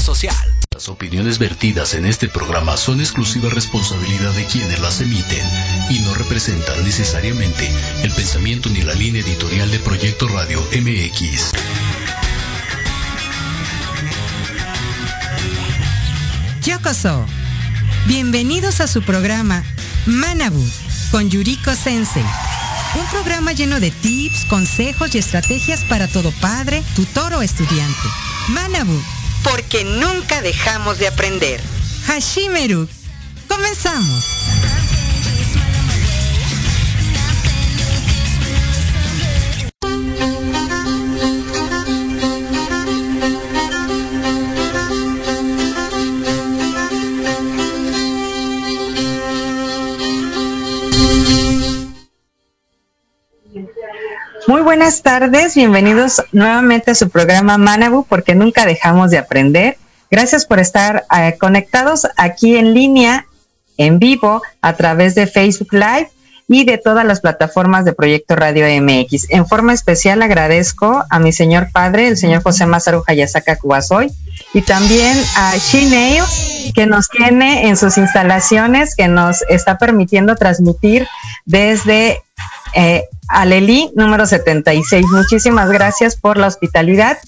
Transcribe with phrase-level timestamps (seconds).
[0.00, 0.36] social.
[0.72, 5.46] Las opiniones vertidas en este programa son exclusiva responsabilidad de quienes las emiten
[5.90, 7.70] y no representan necesariamente
[8.02, 11.52] el pensamiento ni la línea editorial de Proyecto Radio MX.
[16.64, 17.26] Yokoso.
[18.06, 19.62] Bienvenidos a su programa
[20.06, 20.64] Manabu
[21.10, 22.24] con Yuriko Sensei
[22.98, 28.08] un programa lleno de tips, consejos y estrategias para todo padre, tutor o estudiante.
[28.48, 29.00] Manabu,
[29.42, 31.60] porque nunca dejamos de aprender.
[32.06, 32.88] Hashimeru,
[33.48, 34.79] comenzamos.
[54.50, 59.78] Muy buenas tardes, bienvenidos nuevamente a su programa Manabu, porque nunca dejamos de aprender.
[60.10, 63.26] Gracias por estar eh, conectados aquí en línea,
[63.76, 66.10] en vivo, a través de Facebook Live
[66.48, 69.30] y de todas las plataformas de Proyecto Radio MX.
[69.30, 74.10] En forma especial agradezco a mi señor padre, el señor José Masaru Hayasaka Kubasoy,
[74.52, 76.26] y también a Shineo,
[76.74, 81.06] que nos tiene en sus instalaciones, que nos está permitiendo transmitir
[81.44, 82.24] desde
[82.74, 85.06] eh, Aleli, número 76.
[85.12, 87.18] Muchísimas gracias por la hospitalidad.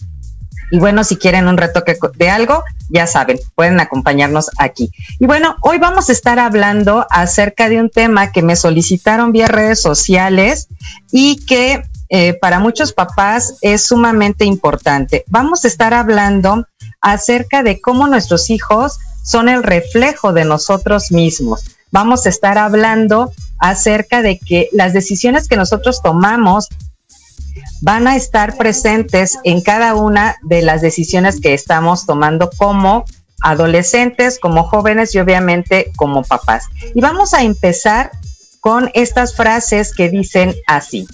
[0.71, 4.91] Y bueno, si quieren un retoque de algo, ya saben, pueden acompañarnos aquí.
[5.21, 9.49] Y bueno, hoy vamos a estar hablando acerca de un tema que me solicitaron vía
[9.49, 10.69] redes sociales
[11.11, 15.25] y que eh, para muchos papás es sumamente importante.
[15.29, 16.67] Vamos a estar hablando
[17.03, 21.65] acerca de cómo nuestros hijos son el reflejo de nosotros mismos.
[21.93, 26.69] Vamos a estar hablando acerca de que las decisiones que nosotros tomamos
[27.83, 33.05] van a estar presentes en cada una de las decisiones que estamos tomando como
[33.43, 36.65] adolescentes, como jóvenes y obviamente como papás.
[36.95, 38.11] Y vamos a empezar
[38.61, 41.07] con estas frases que dicen así.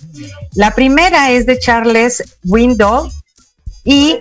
[0.52, 3.10] La primera es de Charles Windle
[3.84, 4.20] y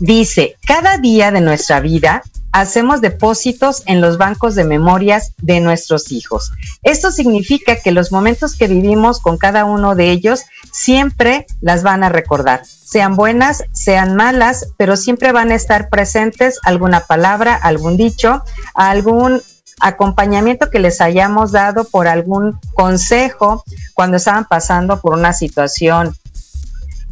[0.00, 2.22] dice, cada día de nuestra vida
[2.56, 6.52] hacemos depósitos en los bancos de memorias de nuestros hijos.
[6.82, 12.02] Esto significa que los momentos que vivimos con cada uno de ellos siempre las van
[12.02, 17.98] a recordar, sean buenas, sean malas, pero siempre van a estar presentes alguna palabra, algún
[17.98, 18.42] dicho,
[18.74, 19.42] algún
[19.80, 26.16] acompañamiento que les hayamos dado por algún consejo cuando estaban pasando por una situación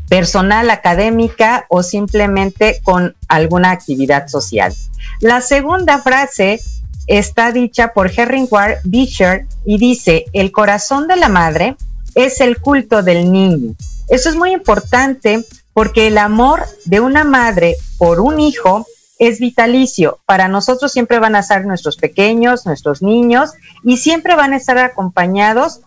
[0.09, 4.75] personal, académica o simplemente con alguna actividad social.
[5.21, 6.61] La segunda frase
[7.06, 8.11] está dicha por
[8.51, 11.77] Ward Beecher y dice, el corazón de la madre
[12.15, 13.75] es el culto del niño.
[14.09, 18.87] Eso es muy importante porque el amor de una madre por un hijo
[19.19, 20.21] es vitalicio.
[20.27, 23.50] Para nosotros siempre van a ser nuestros pequeños, nuestros niños,
[23.83, 25.81] y siempre van a estar acompañados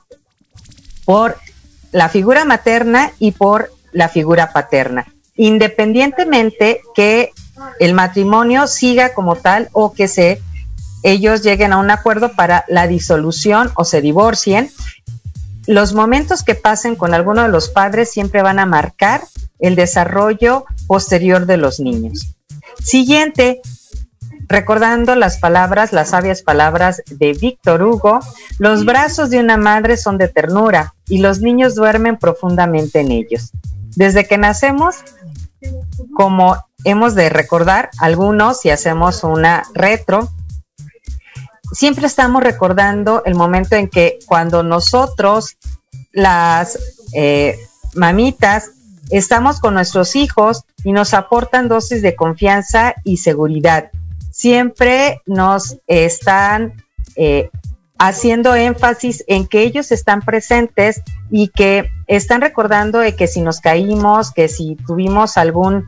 [1.05, 1.37] por
[1.91, 7.31] la figura materna y por la figura paterna, independientemente que
[7.79, 10.39] el matrimonio siga como tal o que se
[11.01, 14.69] ellos lleguen a un acuerdo para la disolución o se divorcien.
[15.65, 19.21] Los momentos que pasen con alguno de los padres siempre van a marcar
[19.57, 22.35] el desarrollo posterior de los niños.
[22.83, 23.61] Siguiente,
[24.47, 28.19] recordando las palabras, las sabias palabras de Víctor Hugo,
[28.59, 33.51] los brazos de una madre son de ternura y los niños duermen profundamente en ellos.
[33.97, 34.97] Desde que nacemos,
[36.13, 40.29] como hemos de recordar algunos, si hacemos una retro,
[41.71, 45.57] siempre estamos recordando el momento en que cuando nosotros,
[46.11, 46.77] las
[47.15, 47.57] eh,
[47.95, 48.69] mamitas,
[49.09, 53.89] estamos con nuestros hijos y nos aportan dosis de confianza y seguridad.
[54.29, 56.85] Siempre nos están
[57.15, 57.49] eh,
[57.99, 63.59] haciendo énfasis en que ellos están presentes y que están recordando de que si nos
[63.59, 65.85] caímos, que si tuvimos algún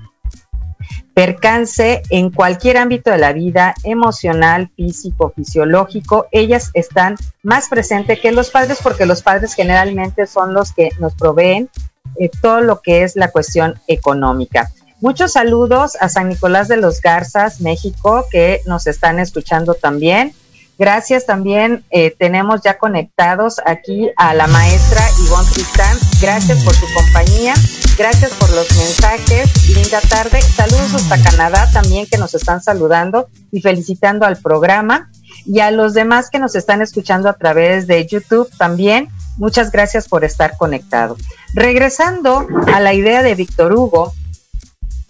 [1.14, 8.32] percance en cualquier ámbito de la vida, emocional, físico, fisiológico, ellas están más presentes que
[8.32, 11.70] los padres porque los padres generalmente son los que nos proveen
[12.18, 14.72] eh, todo lo que es la cuestión económica.
[15.02, 20.34] Muchos saludos a San Nicolás de los Garzas, México, que nos están escuchando también.
[20.80, 25.98] Gracias también, eh, tenemos ya conectados aquí a la maestra Ivonne Tristán.
[26.22, 27.54] Gracias por su compañía,
[27.98, 29.52] gracias por los mensajes.
[29.76, 30.42] Linda tarde.
[30.42, 35.12] Saludos hasta Canadá también que nos están saludando y felicitando al programa.
[35.46, 40.08] Y a los demás que nos están escuchando a través de YouTube también, muchas gracias
[40.08, 41.18] por estar conectado.
[41.54, 44.14] Regresando a la idea de Víctor Hugo,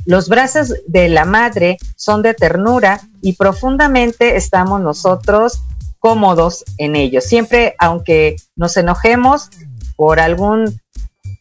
[0.10, 5.62] Los brazos de la madre son de ternura y profundamente estamos nosotros
[6.00, 7.26] cómodos en ellos.
[7.26, 9.52] Siempre, aunque nos enojemos
[9.96, 10.82] por algún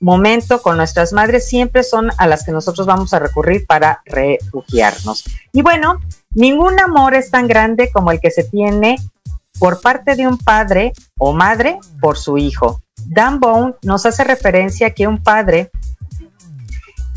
[0.01, 5.25] momento con nuestras madres, siempre son a las que nosotros vamos a recurrir para refugiarnos.
[5.51, 5.99] Y bueno,
[6.35, 8.99] ningún amor es tan grande como el que se tiene
[9.59, 12.83] por parte de un padre o madre por su hijo.
[13.07, 15.71] Dan Bone nos hace referencia que un padre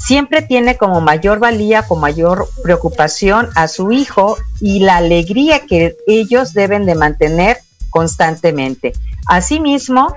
[0.05, 5.95] siempre tiene como mayor valía, con mayor preocupación a su hijo y la alegría que
[6.07, 7.57] ellos deben de mantener
[7.89, 8.93] constantemente.
[9.27, 10.15] Asimismo,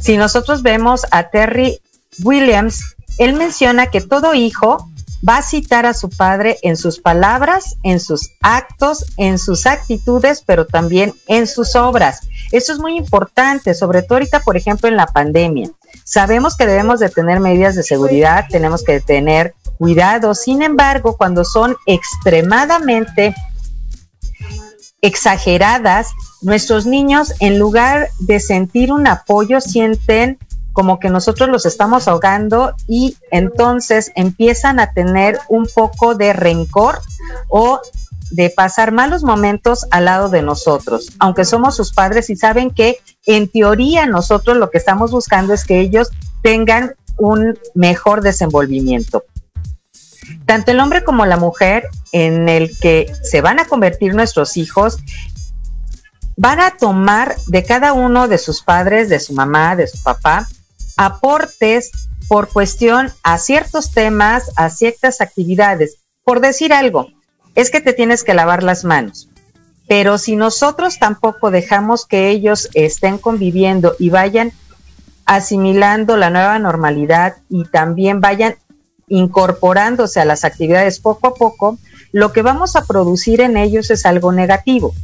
[0.00, 1.80] si nosotros vemos a Terry
[2.22, 4.90] Williams, él menciona que todo hijo
[5.26, 10.42] va a citar a su padre en sus palabras, en sus actos, en sus actitudes,
[10.44, 12.20] pero también en sus obras.
[12.52, 15.70] Eso es muy importante, sobre todo ahorita, por ejemplo, en la pandemia.
[16.04, 20.34] Sabemos que debemos de tener medidas de seguridad, tenemos que tener cuidado.
[20.34, 23.34] Sin embargo, cuando son extremadamente
[25.02, 26.08] exageradas,
[26.42, 30.38] nuestros niños, en lugar de sentir un apoyo, sienten
[30.72, 37.00] como que nosotros los estamos ahogando y entonces empiezan a tener un poco de rencor
[37.48, 37.80] o
[38.30, 42.98] de pasar malos momentos al lado de nosotros, aunque somos sus padres y saben que
[43.26, 46.10] en teoría nosotros lo que estamos buscando es que ellos
[46.42, 49.24] tengan un mejor desenvolvimiento.
[50.46, 54.98] Tanto el hombre como la mujer en el que se van a convertir nuestros hijos
[56.36, 60.48] van a tomar de cada uno de sus padres, de su mamá, de su papá,
[60.96, 61.90] aportes
[62.28, 65.96] por cuestión a ciertos temas, a ciertas actividades.
[66.24, 67.08] Por decir algo,
[67.54, 69.28] es que te tienes que lavar las manos.
[69.88, 74.52] Pero si nosotros tampoco dejamos que ellos estén conviviendo y vayan
[75.26, 78.56] asimilando la nueva normalidad y también vayan
[79.08, 81.78] incorporándose a las actividades poco a poco,
[82.12, 84.94] lo que vamos a producir en ellos es algo negativo.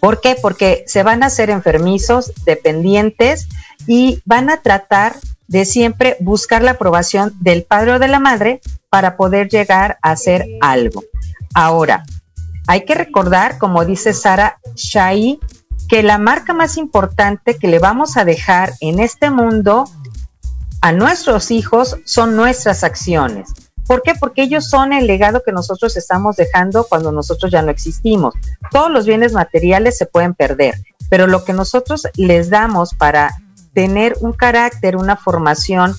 [0.00, 0.36] ¿Por qué?
[0.40, 3.48] Porque se van a hacer enfermizos, dependientes
[3.86, 5.16] y van a tratar
[5.48, 8.60] de siempre buscar la aprobación del padre o de la madre
[8.96, 11.04] para poder llegar a hacer algo.
[11.52, 12.06] Ahora,
[12.66, 15.38] hay que recordar, como dice Sara Shai,
[15.86, 19.84] que la marca más importante que le vamos a dejar en este mundo
[20.80, 23.52] a nuestros hijos son nuestras acciones.
[23.86, 24.14] ¿Por qué?
[24.18, 28.32] Porque ellos son el legado que nosotros estamos dejando cuando nosotros ya no existimos.
[28.70, 30.76] Todos los bienes materiales se pueden perder,
[31.10, 33.36] pero lo que nosotros les damos para
[33.74, 35.94] tener un carácter, una formación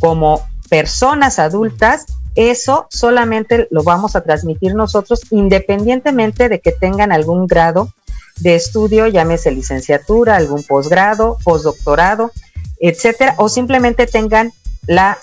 [0.00, 0.40] como
[0.72, 7.92] personas adultas, eso solamente lo vamos a transmitir nosotros independientemente de que tengan algún grado
[8.40, 12.32] de estudio, llámese licenciatura, algún posgrado, postdoctorado,
[12.80, 14.52] etcétera, o simplemente tengan
[14.86, 15.18] la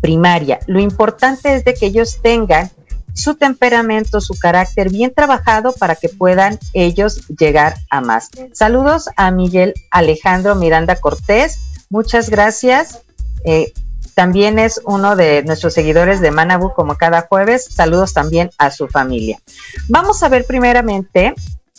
[0.00, 0.60] primaria.
[0.66, 2.70] Lo importante es de que ellos tengan
[3.12, 8.30] su temperamento, su carácter bien trabajado para que puedan ellos llegar a más.
[8.52, 11.58] Saludos a Miguel Alejandro Miranda Cortés.
[11.90, 13.00] Muchas gracias.
[13.44, 13.72] Eh,
[14.20, 17.64] también es uno de nuestros seguidores de Manabu como cada jueves.
[17.64, 19.40] Saludos también a su familia.
[19.88, 21.32] Vamos a ver primeramente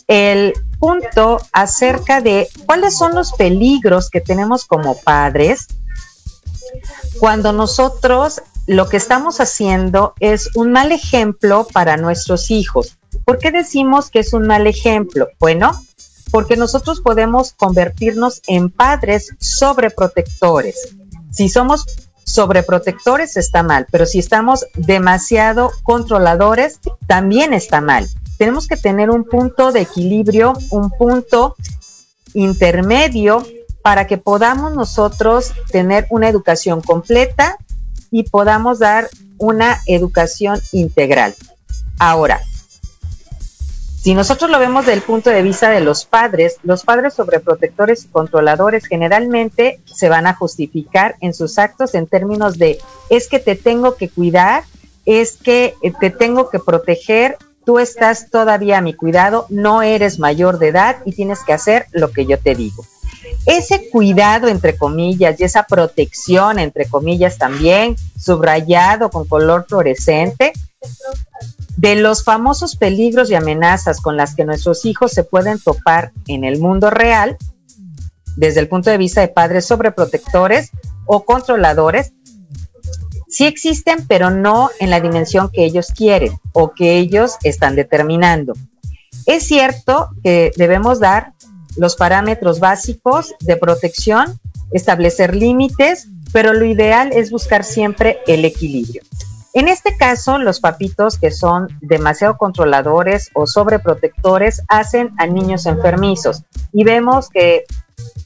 [0.08, 5.68] el punto acerca de cuáles son los peligros que tenemos como padres
[7.20, 12.98] cuando nosotros lo que estamos haciendo es un mal ejemplo para nuestros hijos.
[13.24, 15.28] ¿Por qué decimos que es un mal ejemplo?
[15.38, 15.80] Bueno,
[16.32, 20.96] porque nosotros podemos convertirnos en padres sobreprotectores.
[21.30, 21.86] Si somos
[22.24, 28.08] sobreprotectores está mal, pero si estamos demasiado controladores también está mal.
[28.38, 31.56] Tenemos que tener un punto de equilibrio, un punto
[32.34, 33.46] intermedio
[33.82, 37.56] para que podamos nosotros tener una educación completa
[38.10, 41.34] y podamos dar una educación integral.
[41.98, 42.40] Ahora,
[44.02, 48.04] si nosotros lo vemos desde el punto de vista de los padres, los padres sobreprotectores
[48.04, 52.78] y controladores generalmente se van a justificar en sus actos en términos de
[53.10, 54.64] es que te tengo que cuidar,
[55.06, 60.18] es que eh, te tengo que proteger, tú estás todavía a mi cuidado, no eres
[60.18, 62.84] mayor de edad y tienes que hacer lo que yo te digo
[63.46, 70.52] ese cuidado, entre comillas, y esa protección, entre comillas, también, subrayado con color fluorescente,
[71.76, 76.44] de los famosos peligros y amenazas con las que nuestros hijos se pueden topar en
[76.44, 77.36] el mundo real,
[78.36, 80.70] desde el punto de vista de padres sobreprotectores
[81.06, 82.12] o controladores,
[83.28, 88.52] sí existen, pero no en la dimensión que ellos quieren o que ellos están determinando.
[89.26, 91.32] Es cierto que debemos dar
[91.76, 94.38] los parámetros básicos de protección,
[94.72, 99.02] establecer límites, pero lo ideal es buscar siempre el equilibrio.
[99.54, 106.44] En este caso, los papitos que son demasiado controladores o sobreprotectores hacen a niños enfermizos
[106.72, 107.64] y vemos que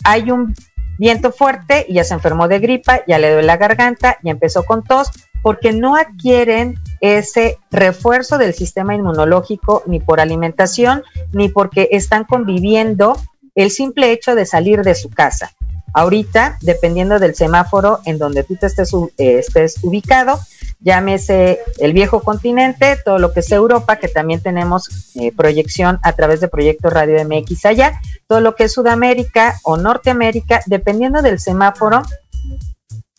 [0.04, 0.54] hay un
[0.98, 4.64] viento fuerte y ya se enfermó de gripa, ya le duele la garganta, y empezó
[4.64, 5.10] con tos,
[5.42, 11.02] porque no adquieren ese refuerzo del sistema inmunológico ni por alimentación,
[11.32, 13.16] ni porque están conviviendo
[13.54, 15.52] el simple hecho de salir de su casa.
[15.92, 20.38] Ahorita, dependiendo del semáforo en donde tú te estés, eh, estés ubicado,
[20.80, 26.12] llámese el viejo continente, todo lo que es Europa, que también tenemos eh, proyección a
[26.12, 31.40] través de Proyecto Radio MX allá, todo lo que es Sudamérica o Norteamérica, dependiendo del
[31.40, 32.02] semáforo,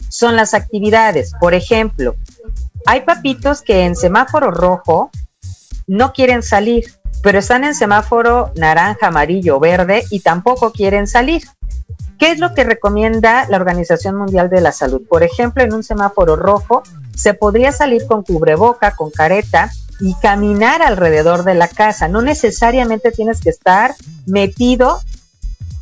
[0.10, 1.34] son las actividades.
[1.40, 2.16] Por ejemplo,
[2.86, 5.12] hay papitos que en semáforo rojo
[5.88, 6.86] no quieren salir,
[7.22, 11.44] pero están en semáforo naranja, amarillo, verde y tampoco quieren salir.
[12.18, 15.02] ¿Qué es lo que recomienda la Organización Mundial de la Salud?
[15.08, 16.84] Por ejemplo, en un semáforo rojo
[17.18, 22.08] se podría salir con cubreboca, con careta y caminar alrededor de la casa.
[22.08, 23.96] No necesariamente tienes que estar
[24.28, 25.02] metido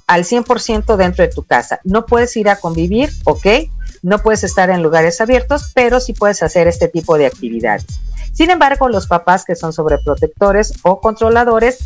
[0.07, 1.81] al 100% dentro de tu casa.
[1.83, 3.45] No puedes ir a convivir, ¿ok?
[4.01, 7.85] No puedes estar en lugares abiertos, pero sí puedes hacer este tipo de actividades.
[8.31, 11.79] Sin embargo, los papás que son sobreprotectores o controladores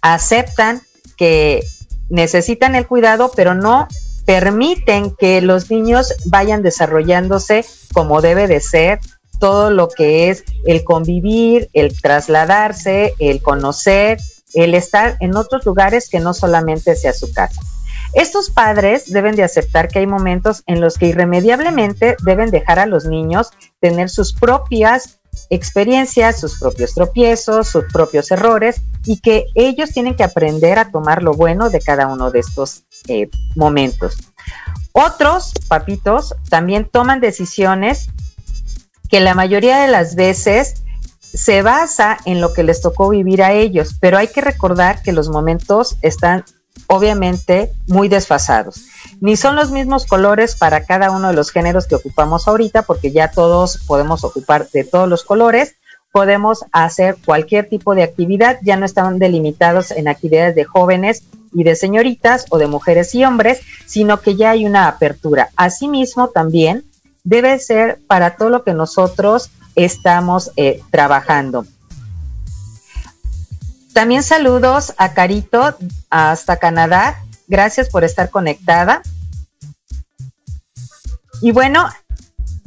[0.00, 0.82] aceptan
[1.16, 1.64] que
[2.08, 3.88] necesitan el cuidado, pero no
[4.24, 9.00] permiten que los niños vayan desarrollándose como debe de ser
[9.38, 14.18] todo lo que es el convivir, el trasladarse, el conocer,
[14.54, 17.60] el estar en otros lugares que no solamente sea su casa.
[18.12, 22.86] Estos padres deben de aceptar que hay momentos en los que irremediablemente deben dejar a
[22.86, 23.50] los niños
[23.80, 25.18] tener sus propias
[25.50, 31.22] experiencias, sus propios tropiezos, sus propios errores y que ellos tienen que aprender a tomar
[31.22, 34.16] lo bueno de cada uno de estos eh, momentos.
[34.92, 38.08] Otros papitos también toman decisiones
[39.08, 40.82] que la mayoría de las veces
[41.18, 45.12] se basa en lo que les tocó vivir a ellos, pero hay que recordar que
[45.12, 46.44] los momentos están
[46.86, 48.84] obviamente muy desfasados.
[49.20, 53.12] Ni son los mismos colores para cada uno de los géneros que ocupamos ahorita, porque
[53.12, 55.76] ya todos podemos ocupar de todos los colores,
[56.12, 61.24] podemos hacer cualquier tipo de actividad, ya no están delimitados en actividades de jóvenes
[61.54, 65.50] y de señoritas o de mujeres y hombres, sino que ya hay una apertura.
[65.56, 66.84] Asimismo, también
[67.24, 71.64] debe ser para todo lo que nosotros estamos eh, trabajando.
[73.92, 75.76] También saludos a Carito
[76.08, 77.22] hasta Canadá.
[77.46, 79.02] Gracias por estar conectada.
[81.42, 81.88] Y bueno,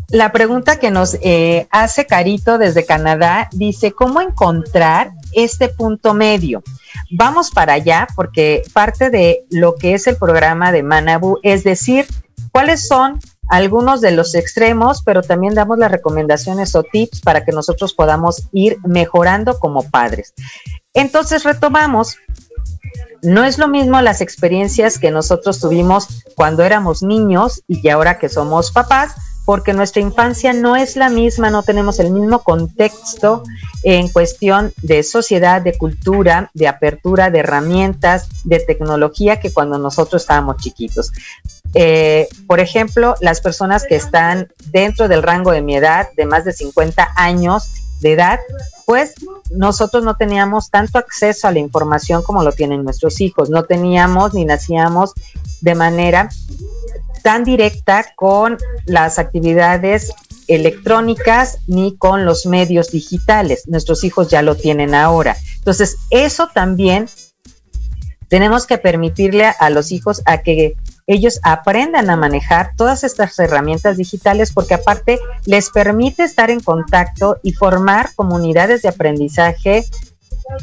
[0.09, 6.61] la pregunta que nos eh, hace Carito desde Canadá dice, ¿cómo encontrar este punto medio?
[7.09, 12.05] Vamos para allá porque parte de lo que es el programa de Manabu es decir,
[12.51, 17.51] cuáles son algunos de los extremos, pero también damos las recomendaciones o tips para que
[17.51, 20.33] nosotros podamos ir mejorando como padres.
[20.95, 22.17] Entonces retomamos,
[23.21, 28.29] no es lo mismo las experiencias que nosotros tuvimos cuando éramos niños y ahora que
[28.29, 29.13] somos papás,
[29.45, 33.43] porque nuestra infancia no es la misma, no tenemos el mismo contexto
[33.83, 40.23] en cuestión de sociedad, de cultura, de apertura, de herramientas, de tecnología que cuando nosotros
[40.23, 41.11] estábamos chiquitos.
[41.75, 46.45] Eh, por ejemplo, las personas que están dentro del rango de mi edad, de más
[46.45, 48.39] de 50 años de edad,
[48.85, 49.15] pues
[49.49, 53.49] nosotros no teníamos tanto acceso a la información como lo tienen nuestros hijos.
[53.49, 55.13] No teníamos ni nacíamos
[55.61, 56.29] de manera
[57.23, 60.13] tan directa con las actividades
[60.47, 63.67] electrónicas ni con los medios digitales.
[63.67, 65.35] Nuestros hijos ya lo tienen ahora.
[65.57, 67.09] Entonces, eso también
[68.27, 70.75] tenemos que permitirle a los hijos a que
[71.07, 77.37] ellos aprendan a manejar todas estas herramientas digitales porque aparte les permite estar en contacto
[77.43, 79.85] y formar comunidades de aprendizaje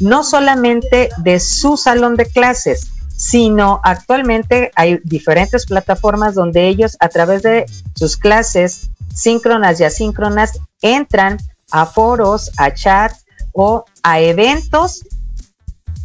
[0.00, 7.08] no solamente de su salón de clases, sino actualmente hay diferentes plataformas donde ellos a
[7.08, 11.38] través de sus clases síncronas y asíncronas entran
[11.70, 15.04] a foros, a chats o a eventos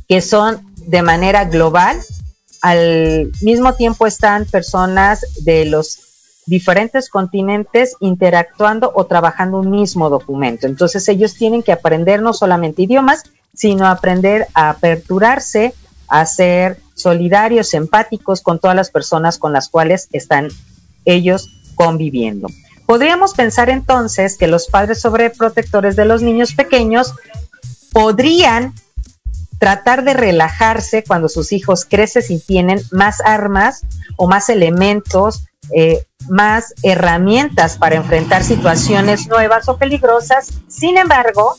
[0.08, 1.98] que son de manera global.
[2.68, 6.00] Al mismo tiempo están personas de los
[6.46, 10.68] diferentes continentes interactuando o trabajando un mismo documento.
[10.68, 15.76] Entonces ellos tienen que aprender no solamente idiomas, sino aprender a aperturarse,
[16.10, 20.50] a ser solidarios, empáticos con todas las personas con las cuales están
[21.06, 22.50] ellos conviviendo.
[22.86, 27.14] Podríamos pensar entonces que los padres sobreprotectores de los niños pequeños
[27.94, 28.74] podrían
[29.60, 33.86] tratar de relajarse cuando sus hijos crecen y tienen más armas
[34.16, 40.52] o más elementos, eh, más herramientas para enfrentar situaciones nuevas o peligrosas.
[40.68, 41.58] Sin embargo,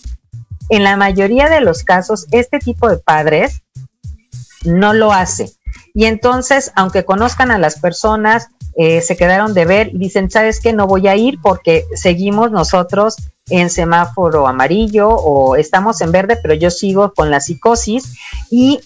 [0.69, 3.63] en la mayoría de los casos, este tipo de padres
[4.65, 5.53] no lo hace.
[5.95, 10.61] Y entonces, aunque conozcan a las personas, eh, se quedaron de ver y dicen, ¿sabes
[10.61, 10.73] qué?
[10.73, 13.17] No voy a ir porque seguimos nosotros
[13.51, 18.15] en semáforo amarillo o estamos en verde, pero yo sigo con la psicosis
[18.51, 18.81] y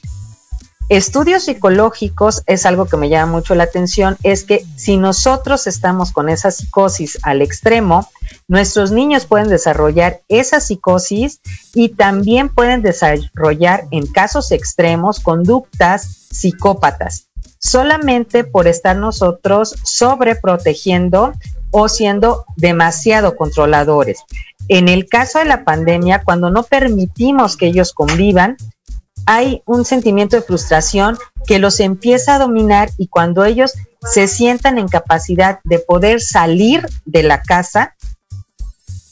[0.88, 6.12] estudios psicológicos es algo que me llama mucho la atención, es que si nosotros estamos
[6.12, 8.08] con esa psicosis al extremo,
[8.48, 11.40] nuestros niños pueden desarrollar esa psicosis
[11.74, 21.32] y también pueden desarrollar en casos extremos conductas psicópatas, solamente por estar nosotros sobreprotegiendo
[21.70, 24.24] o siendo demasiado controladores.
[24.68, 28.56] En el caso de la pandemia, cuando no permitimos que ellos convivan,
[29.26, 34.78] hay un sentimiento de frustración que los empieza a dominar y cuando ellos se sientan
[34.78, 37.94] en capacidad de poder salir de la casa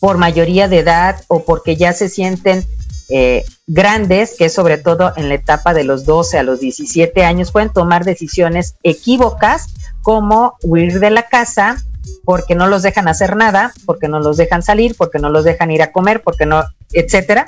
[0.01, 2.65] por mayoría de edad o porque ya se sienten
[3.09, 7.53] eh, grandes, que sobre todo en la etapa de los 12 a los 17 años,
[7.53, 9.67] pueden tomar decisiones equívocas
[10.03, 11.77] como huir de la casa
[12.25, 15.71] porque no los dejan hacer nada, porque no los dejan salir, porque no los dejan
[15.71, 17.47] ir a comer, porque no, etcétera,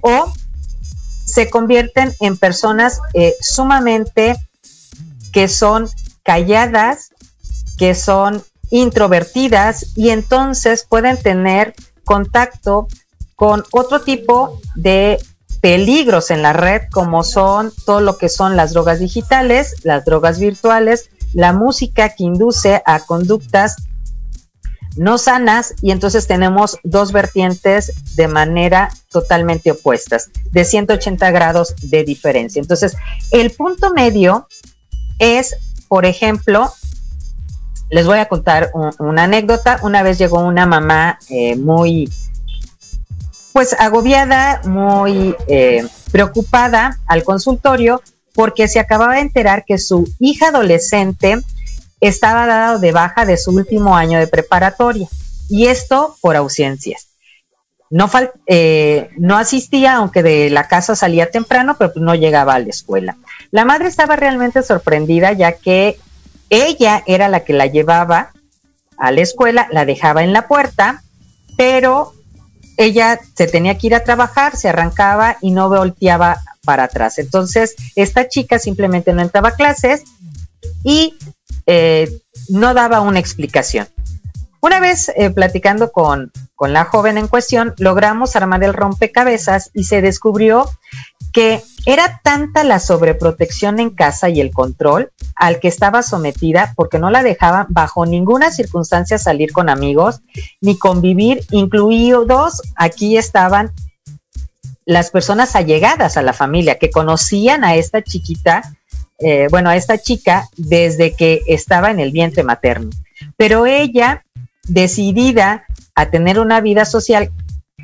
[0.00, 0.32] o
[1.24, 4.36] se convierten en personas eh, sumamente
[5.32, 5.88] que son
[6.22, 7.10] calladas,
[7.78, 12.88] que son introvertidas y entonces pueden tener contacto
[13.36, 15.18] con otro tipo de
[15.60, 20.38] peligros en la red como son todo lo que son las drogas digitales, las drogas
[20.38, 23.76] virtuales, la música que induce a conductas
[24.96, 32.04] no sanas y entonces tenemos dos vertientes de manera totalmente opuestas, de 180 grados de
[32.04, 32.60] diferencia.
[32.60, 32.96] Entonces,
[33.30, 34.48] el punto medio
[35.18, 35.56] es,
[35.88, 36.72] por ejemplo,
[37.90, 39.78] les voy a contar una anécdota.
[39.82, 42.10] Una vez llegó una mamá eh, muy,
[43.52, 48.02] pues agobiada, muy eh, preocupada al consultorio
[48.34, 51.42] porque se acababa de enterar que su hija adolescente
[52.02, 55.08] estaba dado de baja de su último año de preparatoria
[55.48, 57.08] y esto por ausencias.
[57.90, 58.10] No,
[58.46, 63.16] eh, no asistía, aunque de la casa salía temprano, pero no llegaba a la escuela.
[63.50, 65.98] La madre estaba realmente sorprendida ya que
[66.50, 68.32] ella era la que la llevaba
[68.96, 71.04] a la escuela, la dejaba en la puerta,
[71.56, 72.14] pero
[72.78, 77.18] ella se tenía que ir a trabajar, se arrancaba y no volteaba para atrás.
[77.18, 80.02] Entonces, esta chica simplemente no entraba a clases
[80.82, 81.14] y
[81.66, 82.10] eh,
[82.48, 83.88] no daba una explicación.
[84.60, 89.84] Una vez eh, platicando con, con la joven en cuestión, logramos armar el rompecabezas y
[89.84, 90.68] se descubrió
[91.32, 96.98] que era tanta la sobreprotección en casa y el control al que estaba sometida porque
[96.98, 100.20] no la dejaban bajo ninguna circunstancia salir con amigos
[100.60, 103.72] ni convivir, incluidos aquí estaban
[104.84, 108.76] las personas allegadas a la familia que conocían a esta chiquita
[109.18, 112.90] eh, bueno, a esta chica desde que estaba en el vientre materno.
[113.36, 114.24] Pero ella,
[114.68, 117.30] decidida a tener una vida social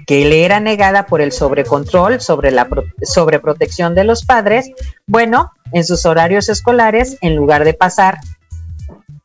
[0.06, 2.66] que le era negada por el sobrecontrol, sobre la
[3.02, 4.70] sobreprotección de los padres,
[5.06, 8.18] bueno, en sus horarios escolares, en lugar de pasar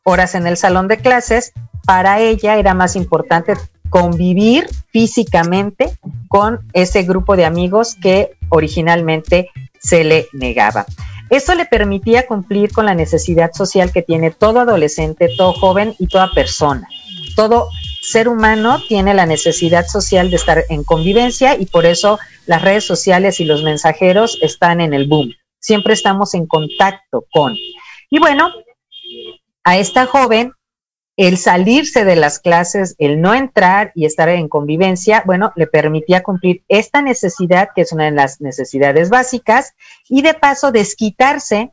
[0.02, 1.52] horas en el salón de clases,
[1.86, 3.54] para ella era más importante
[3.88, 5.96] convivir físicamente
[6.28, 10.84] con ese grupo de amigos que originalmente se le negaba.
[11.34, 16.06] Esto le permitía cumplir con la necesidad social que tiene todo adolescente, todo joven y
[16.06, 16.86] toda persona.
[17.34, 17.70] Todo
[18.02, 22.84] ser humano tiene la necesidad social de estar en convivencia y por eso las redes
[22.84, 25.34] sociales y los mensajeros están en el boom.
[25.58, 27.56] Siempre estamos en contacto con.
[28.10, 28.52] Y bueno,
[29.64, 30.52] a esta joven
[31.16, 36.22] el salirse de las clases, el no entrar y estar en convivencia, bueno, le permitía
[36.22, 39.74] cumplir esta necesidad, que es una de las necesidades básicas,
[40.08, 41.72] y de paso desquitarse,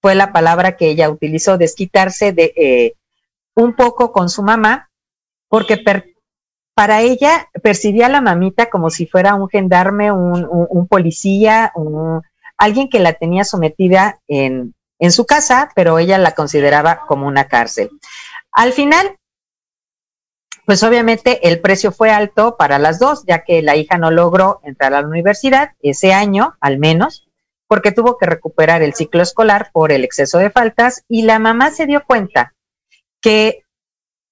[0.00, 2.94] fue la palabra que ella utilizó, desquitarse de eh,
[3.54, 4.88] un poco con su mamá,
[5.48, 5.76] porque
[6.74, 11.72] para ella percibía a la mamita como si fuera un gendarme, un, policía,
[12.56, 14.72] alguien que la tenía sometida en
[15.10, 17.90] su casa, pero ella la consideraba como una cárcel.
[18.52, 19.16] Al final,
[20.66, 24.60] pues obviamente el precio fue alto para las dos, ya que la hija no logró
[24.64, 27.28] entrar a la universidad ese año, al menos,
[27.66, 31.04] porque tuvo que recuperar el ciclo escolar por el exceso de faltas.
[31.08, 32.54] Y la mamá se dio cuenta
[33.20, 33.64] que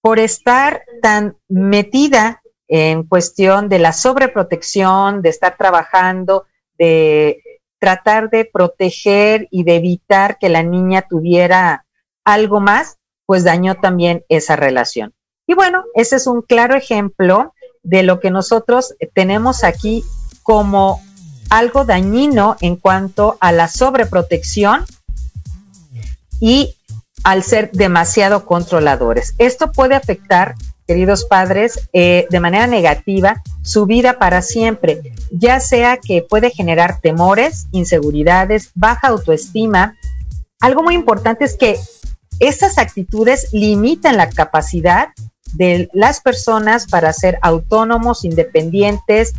[0.00, 6.46] por estar tan metida en cuestión de la sobreprotección, de estar trabajando,
[6.78, 7.42] de
[7.78, 11.86] tratar de proteger y de evitar que la niña tuviera
[12.24, 12.97] algo más,
[13.28, 15.12] pues dañó también esa relación.
[15.46, 20.02] Y bueno, ese es un claro ejemplo de lo que nosotros tenemos aquí
[20.42, 21.02] como
[21.50, 24.86] algo dañino en cuanto a la sobreprotección
[26.40, 26.74] y
[27.22, 29.34] al ser demasiado controladores.
[29.36, 30.54] Esto puede afectar,
[30.86, 37.02] queridos padres, eh, de manera negativa su vida para siempre, ya sea que puede generar
[37.02, 39.98] temores, inseguridades, baja autoestima.
[40.60, 41.76] Algo muy importante es que
[42.40, 45.08] estas actitudes limitan la capacidad
[45.54, 49.32] de las personas para ser autónomos, independientes,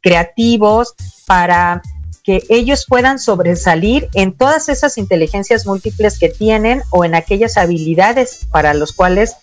[0.00, 0.94] creativos,
[1.26, 1.82] para
[2.22, 8.40] que ellos puedan sobresalir en todas esas inteligencias múltiples que tienen o en aquellas habilidades
[8.50, 9.36] para los cuales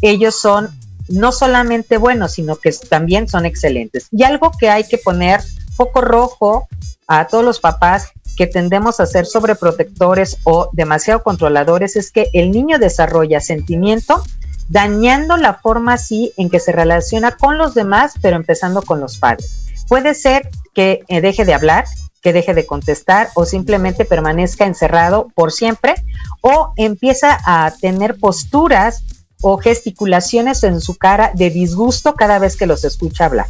[0.00, 0.70] ellos son
[1.08, 4.08] no solamente buenos, sino que también son excelentes.
[4.10, 5.42] Y algo que hay que poner
[5.74, 6.68] foco rojo
[7.06, 8.08] a todos los papás
[8.40, 14.24] que tendemos a ser sobreprotectores o demasiado controladores es que el niño desarrolla sentimiento
[14.70, 19.18] dañando la forma así en que se relaciona con los demás, pero empezando con los
[19.18, 19.66] padres.
[19.88, 21.84] Puede ser que eh, deje de hablar,
[22.22, 25.96] que deje de contestar o simplemente permanezca encerrado por siempre
[26.40, 29.04] o empieza a tener posturas
[29.42, 33.48] o gesticulaciones en su cara de disgusto cada vez que los escucha hablar.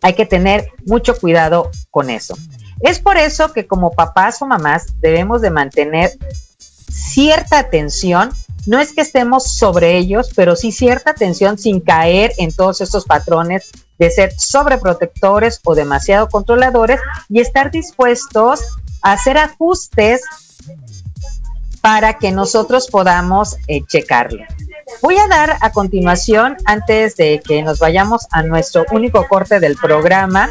[0.00, 2.38] Hay que tener mucho cuidado con eso.
[2.82, 6.12] Es por eso que como papás o mamás debemos de mantener
[6.88, 8.30] cierta atención
[8.66, 13.04] no es que estemos sobre ellos, pero sí cierta atención sin caer en todos estos
[13.04, 18.60] patrones de ser sobreprotectores o demasiado controladores y estar dispuestos
[19.02, 20.22] a hacer ajustes
[21.80, 24.44] para que nosotros podamos eh, checarlo.
[25.02, 29.76] Voy a dar a continuación, antes de que nos vayamos a nuestro único corte del
[29.76, 30.50] programa,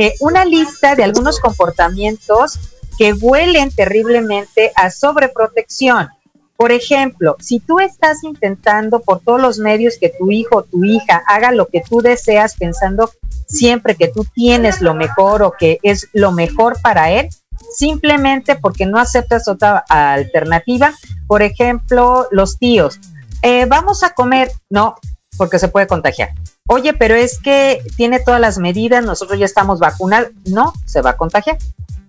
[0.00, 2.58] eh, una lista de algunos comportamientos
[2.96, 6.08] que huelen terriblemente a sobreprotección.
[6.56, 10.86] Por ejemplo, si tú estás intentando por todos los medios que tu hijo o tu
[10.86, 13.10] hija haga lo que tú deseas pensando
[13.46, 17.28] siempre que tú tienes lo mejor o que es lo mejor para él,
[17.76, 20.94] simplemente porque no aceptas otra alternativa,
[21.26, 22.98] por ejemplo, los tíos,
[23.42, 24.94] eh, vamos a comer, no,
[25.36, 26.30] porque se puede contagiar.
[26.72, 31.10] Oye, pero es que tiene todas las medidas, nosotros ya estamos vacunados, no, se va
[31.10, 31.58] a contagiar.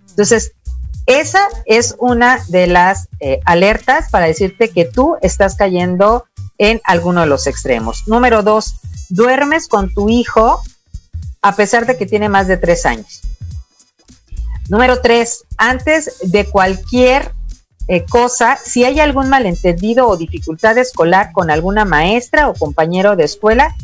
[0.09, 0.51] Entonces,
[1.07, 6.25] esa es una de las eh, alertas para decirte que tú estás cayendo
[6.59, 8.07] en alguno de los extremos.
[8.07, 8.75] Número dos,
[9.09, 10.61] duermes con tu hijo
[11.41, 13.21] a pesar de que tiene más de tres años.
[14.69, 17.31] Número tres, antes de cualquier
[17.87, 23.23] eh, cosa, si hay algún malentendido o dificultad escolar con alguna maestra o compañero de
[23.23, 23.75] escuela,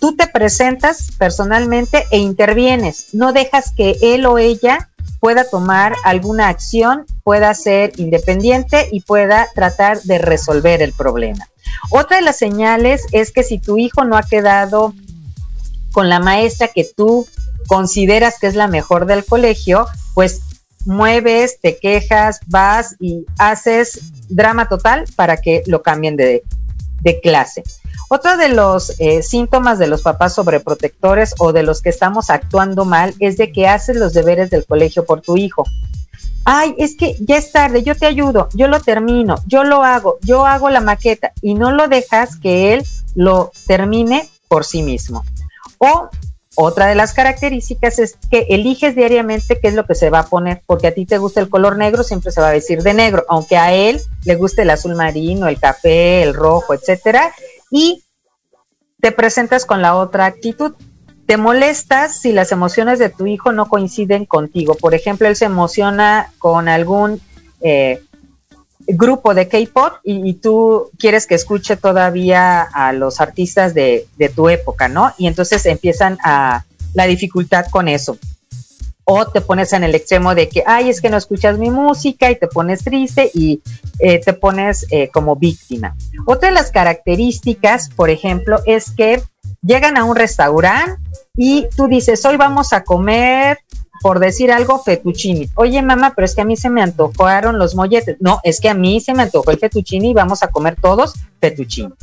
[0.00, 3.08] tú te presentas personalmente e intervienes.
[3.12, 4.88] No dejas que él o ella
[5.20, 11.48] pueda tomar alguna acción, pueda ser independiente y pueda tratar de resolver el problema.
[11.90, 14.94] Otra de las señales es que si tu hijo no ha quedado
[15.92, 17.26] con la maestra que tú
[17.66, 20.42] consideras que es la mejor del colegio, pues
[20.86, 26.44] mueves, te quejas, vas y haces drama total para que lo cambien de,
[27.00, 27.62] de clase.
[28.10, 32.86] Otro de los eh, síntomas de los papás sobreprotectores o de los que estamos actuando
[32.86, 35.64] mal es de que haces los deberes del colegio por tu hijo.
[36.44, 40.18] Ay, es que ya es tarde, yo te ayudo, yo lo termino, yo lo hago,
[40.22, 42.82] yo hago la maqueta y no lo dejas que él
[43.14, 45.22] lo termine por sí mismo.
[45.76, 46.08] O
[46.54, 50.26] otra de las características es que eliges diariamente qué es lo que se va a
[50.26, 52.94] poner, porque a ti te gusta el color negro, siempre se va a decir de
[52.94, 57.32] negro, aunque a él le guste el azul marino, el café, el rojo, etcétera,
[57.70, 58.04] y
[59.00, 60.74] te presentas con la otra actitud.
[61.26, 64.74] Te molestas si las emociones de tu hijo no coinciden contigo.
[64.74, 67.20] Por ejemplo, él se emociona con algún
[67.60, 68.02] eh,
[68.86, 74.48] grupo de K-pop y, tú quieres que escuche todavía a los artistas de, de tu
[74.48, 75.12] época, ¿no?
[75.18, 78.18] Y entonces empiezan a la dificultad con eso
[79.10, 82.30] o te pones en el extremo de que, ay, es que no escuchas mi música
[82.30, 83.62] y te pones triste y
[84.00, 85.96] eh, te pones eh, como víctima.
[86.26, 89.22] Otra de las características, por ejemplo, es que
[89.62, 91.00] llegan a un restaurante
[91.34, 93.56] y tú dices, hoy vamos a comer,
[94.02, 95.48] por decir algo, fettuccini.
[95.54, 98.18] Oye, mamá, pero es que a mí se me antojaron los molletes.
[98.20, 101.14] No, es que a mí se me antojó el fettuccini y vamos a comer todos
[101.40, 101.94] fettuccini.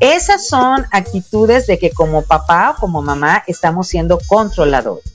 [0.00, 5.11] Esas son actitudes de que como papá o como mamá estamos siendo controladores.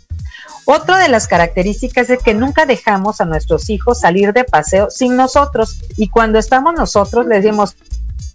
[0.69, 5.15] Otra de las características es que nunca dejamos a nuestros hijos salir de paseo sin
[5.15, 7.77] nosotros y cuando estamos nosotros les decimos,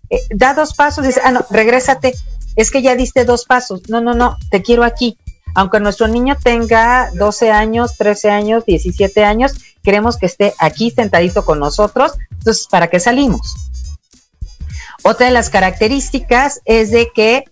[0.09, 2.15] eh, da dos pasos, dice, ah, no, regrésate,
[2.57, 5.19] es que ya diste dos pasos, no, no, no, te quiero aquí.
[5.55, 11.45] Aunque nuestro niño tenga 12 años, 13 años, 17 años, queremos que esté aquí sentadito
[11.45, 12.13] con nosotros.
[12.31, 13.55] Entonces, ¿para qué salimos?
[15.03, 17.45] Otra de las características es de que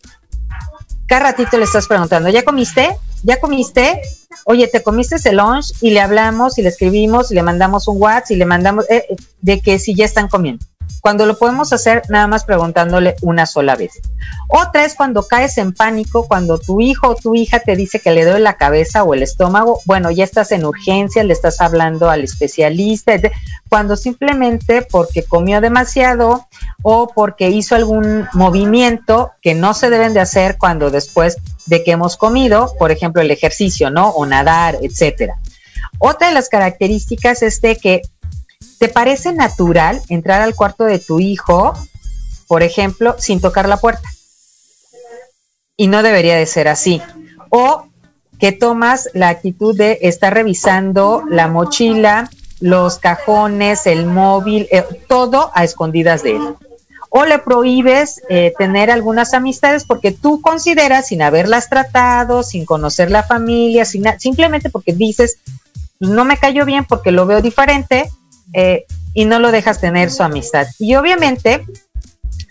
[1.10, 2.96] cada ratito le estás preguntando, ¿ya comiste?
[3.24, 4.00] ¿Ya comiste?
[4.44, 5.72] Oye, ¿te comiste ese lunch?
[5.80, 9.16] Y le hablamos y le escribimos y le mandamos un WhatsApp y le mandamos eh,
[9.40, 10.64] de que si ya están comiendo
[11.00, 14.00] cuando lo podemos hacer nada más preguntándole una sola vez.
[14.48, 18.10] Otra es cuando caes en pánico, cuando tu hijo o tu hija te dice que
[18.10, 22.10] le duele la cabeza o el estómago, bueno, ya estás en urgencia, le estás hablando
[22.10, 23.12] al especialista,
[23.68, 26.46] cuando simplemente porque comió demasiado
[26.82, 31.92] o porque hizo algún movimiento que no se deben de hacer cuando después de que
[31.92, 34.10] hemos comido, por ejemplo, el ejercicio, ¿no?
[34.10, 35.36] O nadar, etcétera.
[35.98, 38.02] Otra de las características es de que
[38.80, 41.74] ¿Te parece natural entrar al cuarto de tu hijo,
[42.48, 44.08] por ejemplo, sin tocar la puerta?
[45.76, 47.02] Y no debería de ser así.
[47.50, 47.84] O
[48.38, 55.50] que tomas la actitud de estar revisando la mochila, los cajones, el móvil, eh, todo
[55.52, 56.54] a escondidas de él.
[57.10, 63.10] O le prohíbes eh, tener algunas amistades porque tú consideras, sin haberlas tratado, sin conocer
[63.10, 65.36] la familia, simplemente porque dices,
[65.98, 68.10] pues, no me cayó bien porque lo veo diferente,
[68.52, 68.84] eh,
[69.14, 70.66] y no lo dejas tener su amistad.
[70.78, 71.66] Y obviamente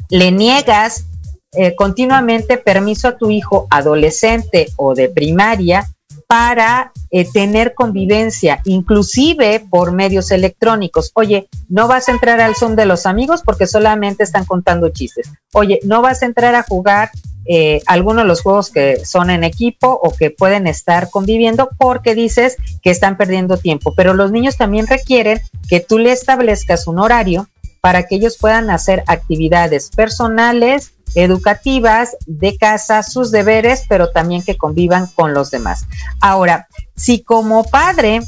[0.10, 1.06] le niegas
[1.54, 5.88] eh, continuamente permiso a tu hijo adolescente o de primaria
[6.28, 11.10] para eh, tener convivencia, inclusive por medios electrónicos.
[11.16, 15.28] Oye, no vas a entrar al Zoom de los amigos porque solamente están contando chistes.
[15.54, 17.10] Oye, no vas a entrar a jugar
[17.52, 22.14] eh, algunos de los juegos que son en equipo o que pueden estar conviviendo porque
[22.14, 23.96] dices que están perdiendo tiempo.
[23.96, 27.50] Pero los niños también requieren que tú le establezcas un horario
[27.82, 34.56] para que ellos puedan hacer actividades personales, educativas, de casa, sus deberes, pero también que
[34.56, 35.88] convivan con los demás.
[36.22, 38.20] Ahora, si como padre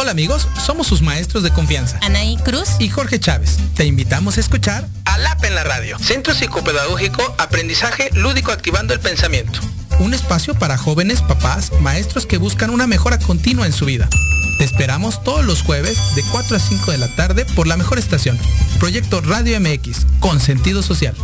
[0.00, 1.98] Hola amigos, somos sus maestros de confianza.
[2.02, 3.58] Anaí Cruz y Jorge Chávez.
[3.74, 5.98] Te invitamos a escuchar ALAP en la radio.
[5.98, 9.58] Centro Psicopedagógico Aprendizaje Lúdico Activando el Pensamiento.
[9.98, 14.08] Un espacio para jóvenes, papás, maestros que buscan una mejora continua en su vida.
[14.58, 17.98] Te esperamos todos los jueves de 4 a 5 de la tarde por la mejor
[17.98, 18.38] estación.
[18.78, 21.16] Proyecto Radio MX, con sentido social.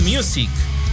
[0.00, 0.50] Music,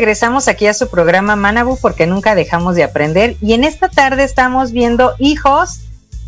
[0.00, 4.24] Regresamos aquí a su programa Manabu porque nunca dejamos de aprender y en esta tarde
[4.24, 5.80] estamos viendo hijos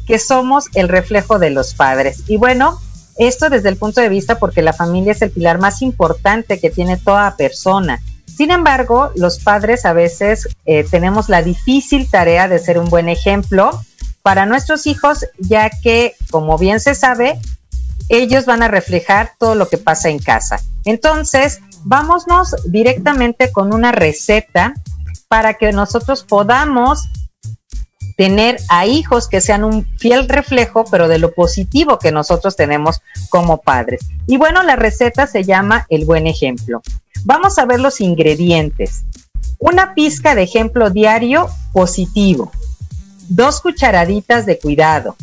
[0.07, 2.25] que somos el reflejo de los padres.
[2.29, 2.79] Y bueno,
[3.17, 6.69] esto desde el punto de vista porque la familia es el pilar más importante que
[6.69, 8.03] tiene toda persona.
[8.27, 13.09] Sin embargo, los padres a veces eh, tenemos la difícil tarea de ser un buen
[13.09, 13.71] ejemplo
[14.21, 17.41] para nuestros hijos, ya que, como bien se sabe,
[18.13, 20.61] ellos van a reflejar todo lo que pasa en casa.
[20.85, 24.75] Entonces, vámonos directamente con una receta
[25.29, 27.09] para que nosotros podamos
[28.17, 33.01] tener a hijos que sean un fiel reflejo, pero de lo positivo que nosotros tenemos
[33.31, 34.03] como padres.
[34.27, 36.83] Y bueno, la receta se llama el buen ejemplo.
[37.25, 39.05] Vamos a ver los ingredientes.
[39.59, 42.53] Una pizca de ejemplo diario positivo.
[43.29, 45.17] Dos cucharaditas de cuidado.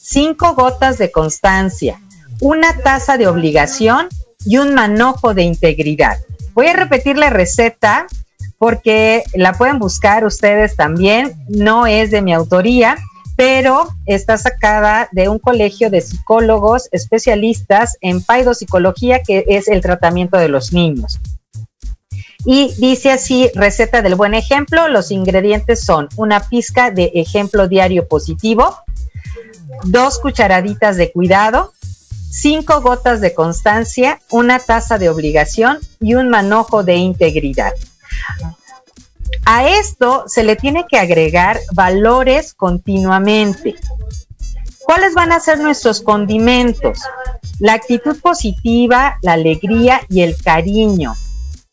[0.00, 2.00] Cinco gotas de constancia.
[2.40, 4.08] Una taza de obligación
[4.44, 6.18] y un manojo de integridad.
[6.54, 8.06] Voy a repetir la receta
[8.58, 12.96] porque la pueden buscar ustedes también, no es de mi autoría,
[13.36, 20.38] pero está sacada de un colegio de psicólogos especialistas en paidopsicología, que es el tratamiento
[20.38, 21.20] de los niños.
[22.46, 28.08] Y dice así, receta del buen ejemplo, los ingredientes son una pizca de ejemplo diario
[28.08, 28.78] positivo,
[29.84, 31.72] dos cucharaditas de cuidado,
[32.36, 37.72] cinco gotas de constancia, una taza de obligación y un manojo de integridad.
[39.46, 43.74] A esto se le tiene que agregar valores continuamente.
[44.84, 47.00] ¿Cuáles van a ser nuestros condimentos?
[47.58, 51.14] La actitud positiva, la alegría y el cariño.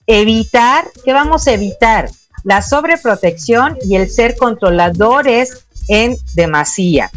[0.08, 2.10] Evitar, ¿qué vamos a evitar?
[2.44, 7.12] La sobreprotección y el ser controladores en demasía.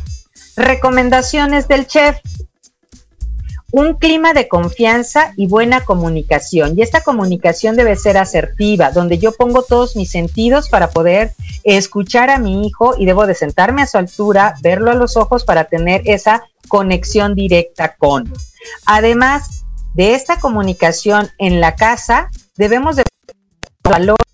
[0.57, 2.17] Recomendaciones del chef
[3.73, 6.75] un clima de confianza y buena comunicación.
[6.77, 11.33] Y esta comunicación debe ser asertiva, donde yo pongo todos mis sentidos para poder
[11.65, 15.45] escuchar a mi hijo y debo de sentarme a su altura, verlo a los ojos
[15.45, 18.33] para tener esa conexión directa con.
[18.85, 23.05] Además de esta comunicación en la casa, debemos de
[23.83, 24.27] valores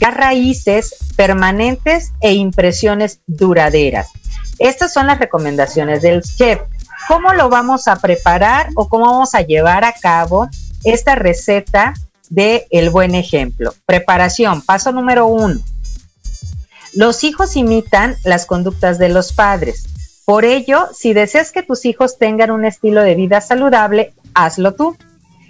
[0.00, 4.10] raíces permanentes e impresiones duraderas.
[4.60, 6.60] Estas son las recomendaciones del chef.
[7.08, 10.48] ¿Cómo lo vamos a preparar o cómo vamos a llevar a cabo
[10.84, 11.94] esta receta
[12.28, 13.74] de el buen ejemplo?
[13.86, 15.58] Preparación, paso número uno.
[16.92, 19.86] Los hijos imitan las conductas de los padres.
[20.26, 24.94] Por ello, si deseas que tus hijos tengan un estilo de vida saludable, hazlo tú.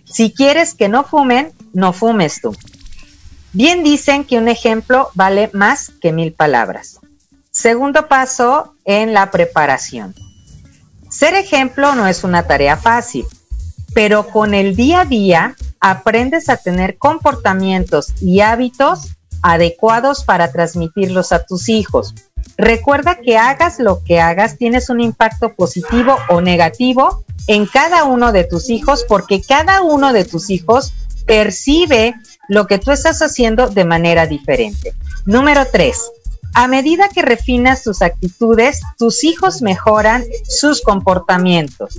[0.04, 2.56] Si quieres que no fumen, no fumes tú.
[3.52, 6.99] Bien dicen que un ejemplo vale más que mil palabras.
[7.50, 10.14] Segundo paso en la preparación.
[11.08, 13.26] Ser ejemplo no es una tarea fácil,
[13.92, 21.32] pero con el día a día aprendes a tener comportamientos y hábitos adecuados para transmitirlos
[21.32, 22.14] a tus hijos.
[22.56, 28.32] Recuerda que hagas lo que hagas, tienes un impacto positivo o negativo en cada uno
[28.32, 30.92] de tus hijos porque cada uno de tus hijos
[31.26, 32.14] percibe
[32.48, 34.94] lo que tú estás haciendo de manera diferente.
[35.24, 36.10] Número tres,
[36.54, 41.98] a medida que refinas tus actitudes, tus hijos mejoran sus comportamientos.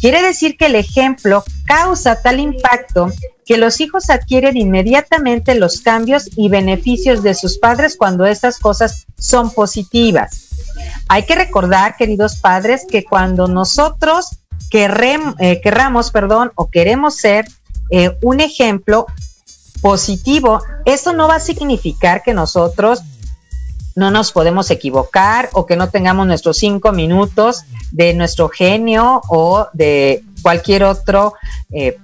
[0.00, 3.10] Quiere decir que el ejemplo causa tal impacto
[3.44, 9.06] que los hijos adquieren inmediatamente los cambios y beneficios de sus padres cuando estas cosas
[9.18, 10.50] son positivas.
[11.08, 14.38] Hay que recordar, queridos padres, que cuando nosotros
[14.72, 17.46] eh, querramos, perdón, o queremos ser
[17.90, 19.06] eh, un ejemplo
[19.80, 23.00] positivo, eso no va a significar que nosotros
[23.96, 29.66] no nos podemos equivocar o que no tengamos nuestros cinco minutos de nuestro genio o
[29.72, 31.30] de cualquier otra
[31.70, 31.98] eh,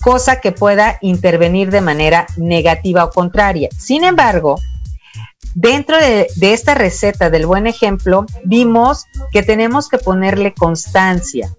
[0.00, 3.68] cosa que pueda intervenir de manera negativa o contraria.
[3.78, 4.60] Sin embargo,
[5.54, 11.50] dentro de, de esta receta del buen ejemplo, vimos que tenemos que ponerle constancia.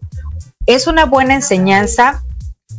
[0.67, 2.23] Es una buena enseñanza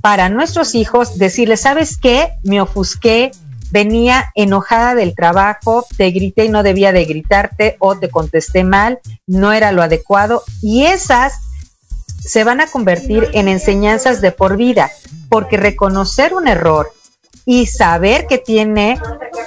[0.01, 2.32] para nuestros hijos decirles, ¿sabes qué?
[2.45, 3.32] Me ofusqué,
[3.71, 9.01] venía enojada del trabajo, te grité y no debía de gritarte o te contesté mal,
[9.27, 11.35] no era lo adecuado y esas
[12.19, 14.91] se van a convertir en enseñanzas de por vida,
[15.29, 16.93] porque reconocer un error
[17.45, 19.01] y saber que tiene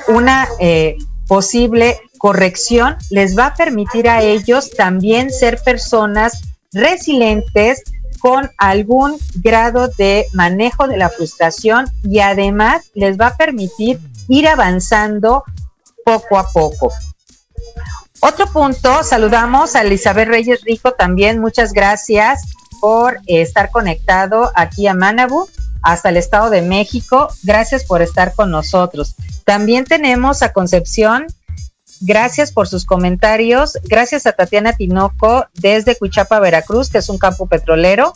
[0.07, 0.97] una eh,
[1.27, 6.41] posible corrección les va a permitir a ellos también ser personas
[6.71, 7.83] resilientes,
[8.19, 13.99] con algún grado de manejo de la frustración y además les va a permitir
[14.29, 15.43] ir avanzando
[16.05, 16.93] poco a poco.
[18.21, 22.43] Otro punto, saludamos a Elizabeth Reyes Rico también, muchas gracias
[22.79, 25.49] por estar conectado aquí a Manabu,
[25.81, 27.29] hasta el Estado de México.
[27.43, 29.15] Gracias por estar con nosotros.
[29.45, 31.27] También tenemos a Concepción.
[32.01, 33.77] Gracias por sus comentarios.
[33.83, 38.13] Gracias a Tatiana Tinoco desde Cuichapa, Veracruz, que es un campo petrolero.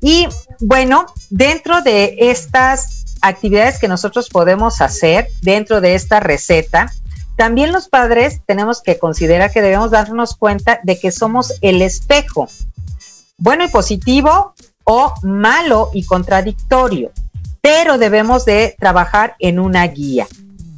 [0.00, 0.26] Y
[0.60, 6.92] bueno, dentro de estas actividades que nosotros podemos hacer, dentro de esta receta,
[7.36, 12.48] también los padres tenemos que considerar que debemos darnos cuenta de que somos el espejo,
[13.38, 14.54] bueno y positivo
[14.84, 17.10] o malo y contradictorio,
[17.60, 20.26] pero debemos de trabajar en una guía.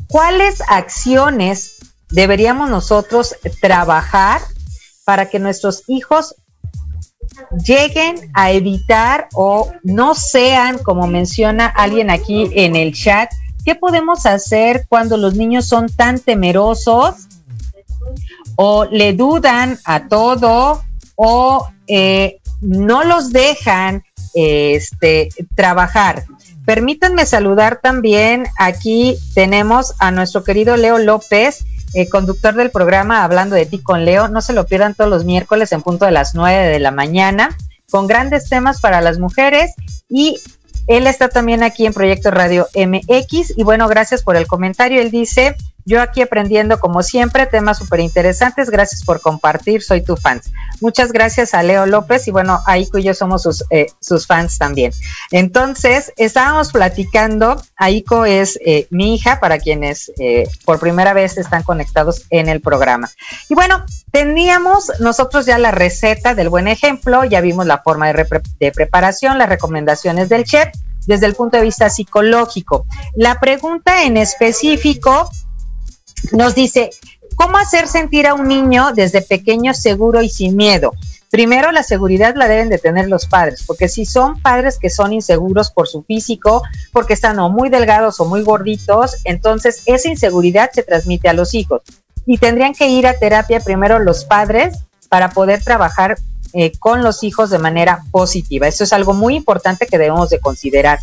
[0.07, 1.78] ¿Cuáles acciones
[2.11, 4.40] deberíamos nosotros trabajar
[5.05, 6.36] para que nuestros hijos
[7.64, 13.30] lleguen a evitar o no sean, como menciona alguien aquí en el chat,
[13.64, 17.28] ¿Qué podemos hacer cuando los niños son tan temerosos
[18.57, 20.82] o le dudan a todo
[21.16, 24.05] o eh, no los dejan
[24.35, 26.24] este, trabajar?
[26.66, 31.64] Permítanme saludar también, aquí tenemos a nuestro querido Leo López,
[31.95, 34.28] eh, conductor del programa Hablando de ti con Leo.
[34.28, 37.57] No se lo pierdan todos los miércoles en punto de las 9 de la mañana,
[37.90, 39.74] con grandes temas para las mujeres
[40.09, 40.38] y
[40.86, 45.01] él está también aquí en Proyecto Radio MX y bueno, gracias por el comentario.
[45.01, 48.70] Él dice, yo aquí aprendiendo como siempre, temas súper interesantes.
[48.70, 50.51] Gracias por compartir, soy tu fans.
[50.80, 54.59] Muchas gracias a Leo López y bueno, Aiko y yo somos sus, eh, sus fans
[54.59, 54.93] también.
[55.30, 61.62] Entonces, estábamos platicando, Aiko es eh, mi hija para quienes eh, por primera vez están
[61.62, 63.11] conectados en el programa.
[63.49, 68.43] Y bueno, teníamos nosotros ya la receta del buen ejemplo, ya vimos la forma de,
[68.61, 70.68] de preparación, las recomendaciones del chef
[71.07, 72.87] desde el punto de vista psicológico.
[73.14, 75.30] La pregunta en específico
[76.33, 76.91] nos dice,
[77.37, 80.93] ¿cómo hacer sentir a un niño desde pequeño seguro y sin miedo?
[81.31, 85.12] Primero, la seguridad la deben de tener los padres, porque si son padres que son
[85.12, 86.62] inseguros por su físico,
[86.93, 91.55] porque están o muy delgados o muy gorditos, entonces esa inseguridad se transmite a los
[91.55, 91.83] hijos.
[92.25, 96.18] Y tendrían que ir a terapia primero los padres para poder trabajar
[96.53, 98.68] eh, con los hijos de manera positiva.
[98.68, 101.01] Eso es algo muy importante que debemos de considerar.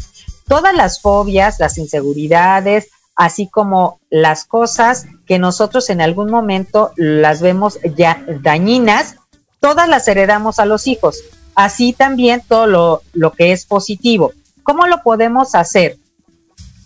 [0.48, 7.42] Todas las fobias, las inseguridades, así como las cosas que nosotros en algún momento las
[7.42, 9.16] vemos ya dañinas,
[9.60, 11.22] todas las heredamos a los hijos.
[11.56, 14.34] Así también todo lo, que es positivo.
[14.64, 15.98] ¿Cómo lo podemos hacer?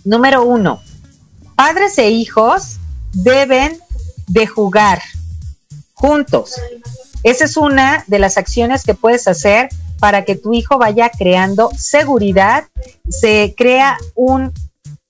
[0.03, 0.81] Número uno,
[1.55, 2.77] padres e hijos
[3.13, 3.79] deben
[4.27, 5.01] de jugar
[5.93, 6.55] juntos.
[7.23, 9.69] Esa es una de las acciones que puedes hacer
[9.99, 12.65] para que tu hijo vaya creando seguridad,
[13.09, 14.51] se crea un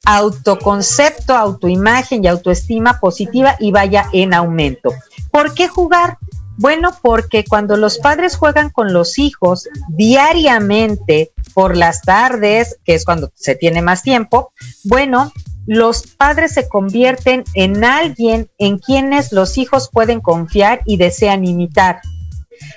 [0.06, 4.92] autoconcepto, autoimagen y autoestima positiva y vaya en aumento.
[5.32, 6.18] ¿Por qué jugar?
[6.58, 13.04] Bueno, porque cuando los padres juegan con los hijos diariamente por las tardes, que es
[13.04, 14.54] cuando se tiene más tiempo,
[14.84, 15.34] bueno,
[15.66, 22.00] los padres se convierten en alguien en quienes los hijos pueden confiar y desean imitar.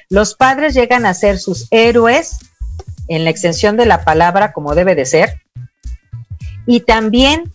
[0.09, 2.39] Los padres llegan a ser sus héroes
[3.07, 5.41] en la extensión de la palabra como debe de ser
[6.69, 7.51] y también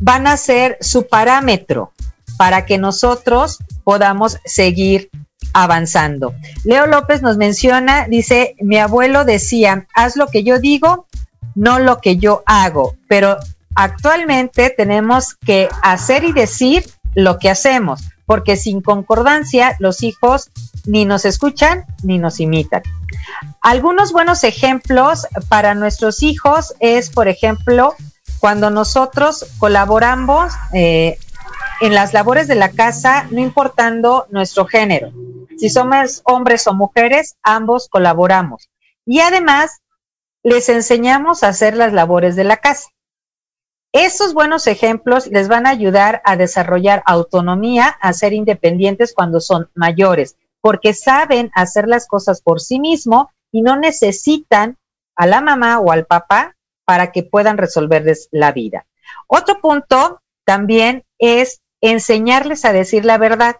[0.00, 1.92] van a ser su parámetro
[2.36, 5.10] para que nosotros podamos seguir
[5.52, 6.34] avanzando.
[6.64, 11.06] Leo López nos menciona, dice, mi abuelo decía, haz lo que yo digo,
[11.54, 13.36] no lo que yo hago, pero
[13.76, 20.50] actualmente tenemos que hacer y decir lo que hacemos, porque sin concordancia los hijos
[20.84, 22.82] ni nos escuchan ni nos imitan.
[23.60, 27.94] Algunos buenos ejemplos para nuestros hijos es, por ejemplo,
[28.40, 31.18] cuando nosotros colaboramos eh,
[31.80, 35.12] en las labores de la casa, no importando nuestro género.
[35.58, 38.70] Si somos hombres o mujeres, ambos colaboramos.
[39.04, 39.80] Y además,
[40.42, 42.88] les enseñamos a hacer las labores de la casa.
[43.92, 49.70] Estos buenos ejemplos les van a ayudar a desarrollar autonomía, a ser independientes cuando son
[49.74, 54.76] mayores, porque saben hacer las cosas por sí mismos y no necesitan
[55.14, 56.55] a la mamá o al papá
[56.86, 58.86] para que puedan resolverles la vida.
[59.26, 63.56] Otro punto también es enseñarles a decir la verdad.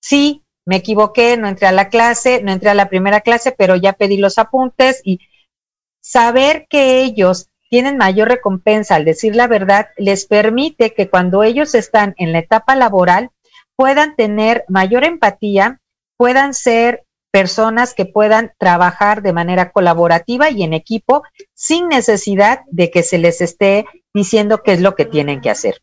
[0.00, 3.74] Sí, me equivoqué, no entré a la clase, no entré a la primera clase, pero
[3.74, 5.18] ya pedí los apuntes y
[6.00, 11.74] saber que ellos tienen mayor recompensa al decir la verdad, les permite que cuando ellos
[11.74, 13.30] están en la etapa laboral
[13.76, 15.80] puedan tener mayor empatía,
[16.16, 21.22] puedan ser personas que puedan trabajar de manera colaborativa y en equipo
[21.54, 25.82] sin necesidad de que se les esté diciendo qué es lo que tienen que hacer.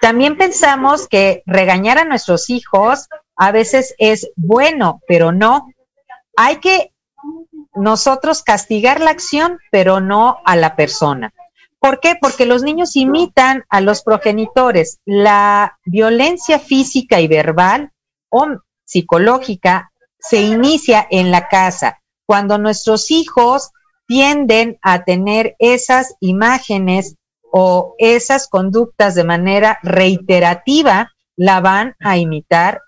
[0.00, 5.68] También pensamos que regañar a nuestros hijos a veces es bueno, pero no.
[6.36, 6.92] Hay que
[7.74, 11.32] nosotros castigar la acción, pero no a la persona.
[11.78, 12.16] ¿Por qué?
[12.20, 15.00] Porque los niños imitan a los progenitores.
[15.04, 17.92] La violencia física y verbal
[18.28, 18.46] o
[18.84, 19.89] psicológica
[20.20, 23.70] se inicia en la casa, cuando nuestros hijos
[24.06, 27.16] tienden a tener esas imágenes
[27.52, 32.80] o esas conductas de manera reiterativa, la van a imitar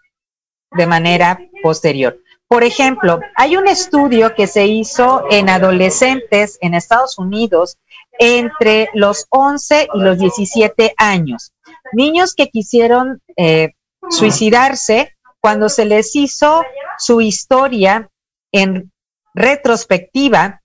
[0.73, 2.19] de manera posterior.
[2.49, 7.79] Por ejemplo, hay un estudio que se hizo en adolescentes en Estados Unidos
[8.19, 11.53] entre los 11 y los 17 años.
[11.93, 13.73] Niños que quisieron eh,
[14.11, 16.63] suicidarse cuando se les hizo
[16.99, 18.09] su historia
[18.53, 18.93] en
[19.35, 20.63] retrospectiva,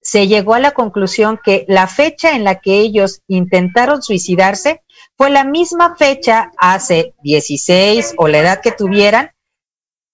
[0.00, 4.82] se llegó a la conclusión que la fecha en la que ellos intentaron suicidarse
[5.16, 9.32] fue la misma fecha hace 16 o la edad que tuvieran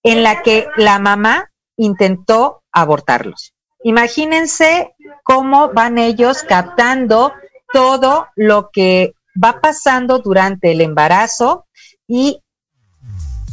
[0.02, 3.54] en la que la mamá intentó abortarlos.
[3.84, 7.32] Imagínense cómo van ellos captando
[7.72, 11.66] todo lo que va pasando durante el embarazo
[12.08, 12.42] y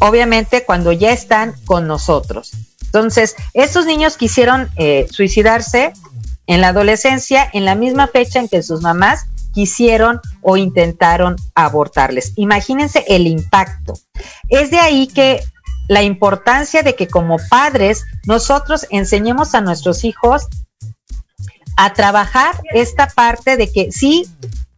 [0.04, 2.51] obviamente cuando ya están con nosotros.
[2.84, 5.93] Entonces, estos niños quisieron eh, suicidarse
[6.45, 12.34] en la adolescencia en la misma fecha en que sus mamás quisieron o intentaron abortarles.
[12.36, 13.93] Imagínense el impacto.
[14.49, 15.41] Es de ahí que
[15.88, 20.47] la importancia de que como padres nosotros enseñemos a nuestros hijos
[21.78, 24.28] a trabajar esta parte de que sí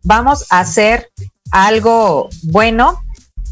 [0.04, 1.10] vamos a hacer
[1.52, 3.05] algo bueno,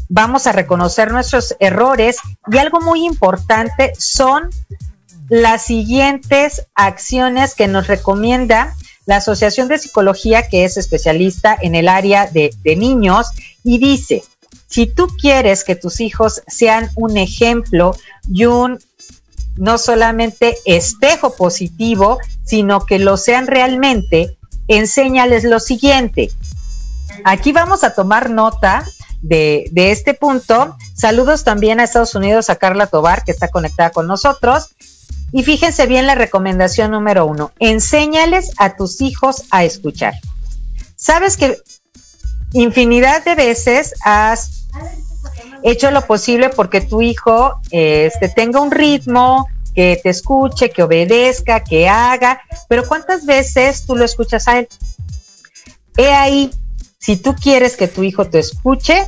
[0.08, 2.18] vamos a reconocer nuestros errores
[2.50, 4.50] y algo muy importante son
[5.28, 8.74] las siguientes acciones que nos recomienda
[9.06, 13.28] la Asociación de Psicología, que es especialista en el área de, niños,
[13.62, 14.24] y dice,
[14.66, 17.94] si tú quieres que tus hijos sean un ejemplo
[18.32, 18.78] y un
[19.56, 24.36] no solamente espejo positivo, sino que lo sean realmente,
[24.68, 26.30] enséñales lo siguiente.
[27.24, 28.84] Aquí vamos a tomar nota
[29.24, 30.76] de, este punto.
[30.94, 34.70] Saludos también a Estados Unidos, a Carla Tobar, que está conectada con nosotros.
[35.32, 37.52] Y fíjense bien la recomendación número uno.
[37.58, 40.14] Enséñales a tus hijos a escuchar.
[40.96, 41.58] Sabes que
[42.52, 44.66] infinidad de veces has
[45.62, 51.64] hecho lo posible porque tu hijo este, tenga un ritmo, que te escuche, que obedezca,
[51.64, 54.68] que haga, pero ¿cuántas veces tú lo escuchas a él?
[55.96, 56.50] He ahí,
[57.04, 59.06] si tú quieres que tu hijo te escuche,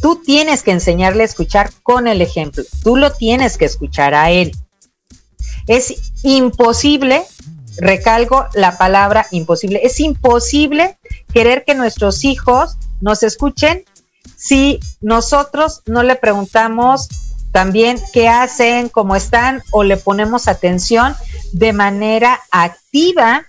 [0.00, 4.30] tú tienes que enseñarle a escuchar con el ejemplo, tú lo tienes que escuchar a
[4.30, 4.56] él.
[5.66, 7.24] Es imposible,
[7.78, 10.96] recalco la palabra imposible, es imposible
[11.32, 13.84] querer que nuestros hijos nos escuchen
[14.36, 17.08] si nosotros no le preguntamos
[17.50, 21.16] también qué hacen, cómo están o le ponemos atención
[21.52, 23.44] de manera activa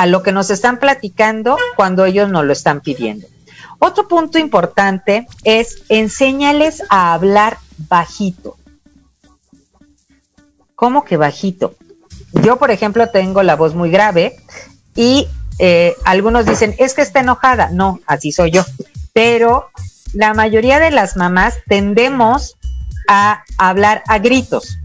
[0.00, 3.26] a lo que nos están platicando cuando ellos nos lo están pidiendo.
[3.80, 8.56] Otro punto importante es enséñales a hablar bajito.
[10.74, 11.74] ¿Cómo que bajito?
[12.32, 14.36] Yo, por ejemplo, tengo la voz muy grave
[14.96, 15.28] y
[15.58, 17.68] eh, algunos dicen, es que está enojada.
[17.70, 18.64] No, así soy yo.
[19.12, 19.68] Pero
[20.14, 22.56] la mayoría de las mamás tendemos
[23.06, 24.78] a hablar a gritos.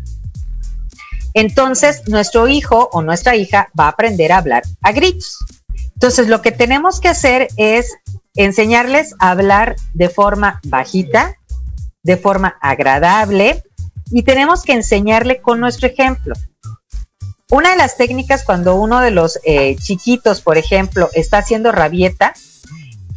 [1.35, 5.37] Entonces, nuestro hijo o nuestra hija va a aprender a hablar a gritos.
[5.93, 7.93] Entonces, lo que tenemos que hacer es
[8.35, 11.35] enseñarles a hablar de forma bajita,
[12.03, 13.63] de forma agradable,
[14.11, 16.35] y tenemos que enseñarle con nuestro ejemplo.
[17.51, 22.33] Una de las técnicas cuando uno de los eh, chiquitos, por ejemplo, está haciendo rabieta,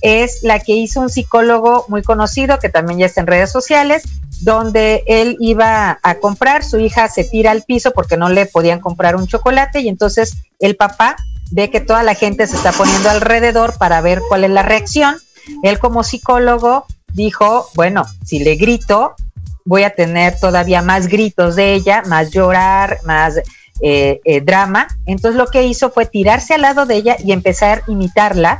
[0.01, 4.03] es la que hizo un psicólogo muy conocido que también ya está en redes sociales,
[4.41, 8.81] donde él iba a comprar, su hija se tira al piso porque no le podían
[8.81, 11.17] comprar un chocolate y entonces el papá
[11.51, 15.17] ve que toda la gente se está poniendo alrededor para ver cuál es la reacción.
[15.63, 19.15] Él como psicólogo dijo, bueno, si le grito,
[19.65, 23.39] voy a tener todavía más gritos de ella, más llorar, más
[23.81, 24.89] eh, eh, drama.
[25.07, 28.59] Entonces lo que hizo fue tirarse al lado de ella y empezar a imitarla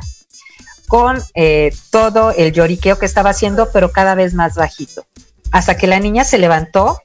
[0.89, 5.05] con eh, todo el lloriqueo que estaba haciendo, pero cada vez más bajito.
[5.51, 6.99] Hasta que la niña se levantó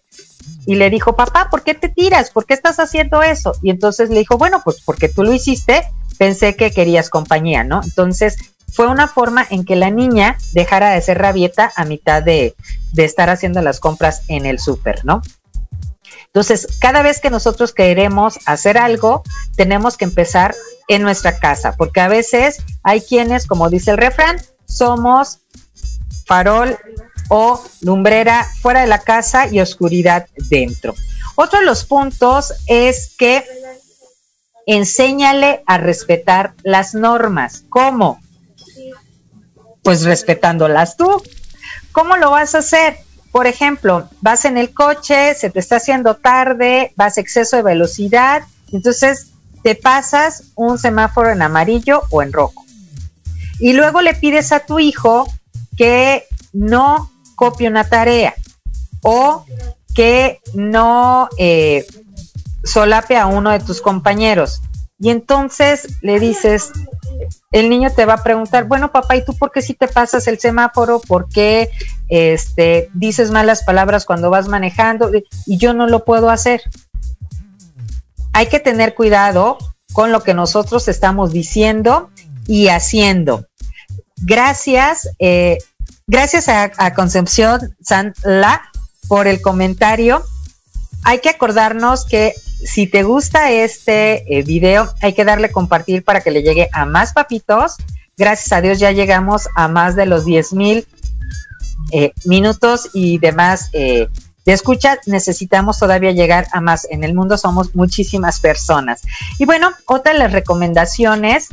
[0.65, 2.31] y le dijo, papá, ¿por qué te tiras?
[2.31, 3.53] ¿Por qué estás haciendo eso?
[3.63, 5.83] Y entonces le dijo, bueno, pues porque tú lo hiciste,
[6.19, 7.83] pensé que querías compañía, ¿no?
[7.85, 8.37] Entonces
[8.73, 12.55] fue una forma en que la niña dejara de ser rabieta a mitad de,
[12.93, 15.21] de estar haciendo las compras en el súper, ¿no?
[16.27, 19.23] Entonces, cada vez que nosotros queremos hacer algo,
[19.57, 20.55] tenemos que empezar
[20.89, 25.39] en nuestra casa, porque a veces hay quienes, como dice el refrán, somos
[26.27, 26.79] farol
[27.29, 30.95] o lumbrera fuera de la casa y oscuridad dentro.
[31.37, 33.45] Otro de los puntos es que
[34.67, 37.65] enséñale a respetar las normas.
[37.69, 38.21] ¿Cómo?
[39.83, 41.23] Pues respetándolas tú.
[41.93, 43.04] ¿Cómo lo vas a hacer?
[43.35, 47.65] Por ejemplo, vas en el coche, se te está haciendo tarde, vas a exceso de
[47.65, 49.33] velocidad, entonces
[49.65, 52.65] te pasas un semáforo en amarillo o en rojo.
[53.59, 55.27] Y luego le pides a tu hijo
[55.77, 58.35] que no copie una tarea
[59.03, 59.45] o
[59.97, 61.85] que no eh,
[62.63, 64.61] solape a uno de tus compañeros.
[64.99, 66.71] Y entonces le dices,
[67.51, 70.27] el niño te va a preguntar, bueno papá, ¿y tú por qué si te pasas
[70.29, 71.01] el semáforo?
[71.01, 71.69] ¿Por qué
[72.09, 75.11] este, dices malas palabras cuando vas manejando?
[75.47, 76.63] Y yo no lo puedo hacer.
[78.33, 79.59] Hay que tener cuidado
[79.93, 82.11] con lo que nosotros estamos diciendo
[82.47, 83.47] y haciendo.
[84.17, 85.59] Gracias, eh,
[86.07, 88.63] gracias a, Concepción Sanla
[89.09, 90.25] por el comentario.
[91.05, 92.35] Hay que acordarnos que
[92.65, 96.87] si te gusta este eh, video, hay que darle compartir para que le llegue a
[96.87, 97.77] más papitos.
[98.17, 100.87] Gracias a Dios ya llegamos a más de los 10 mil
[101.93, 104.09] eh, minutos y demás eh,
[104.47, 104.99] de escucha.
[105.07, 106.87] Necesitamos todavía llegar a más.
[106.91, 109.03] En el mundo somos muchísimas personas.
[109.39, 111.49] Y bueno, otra de las recomendaciones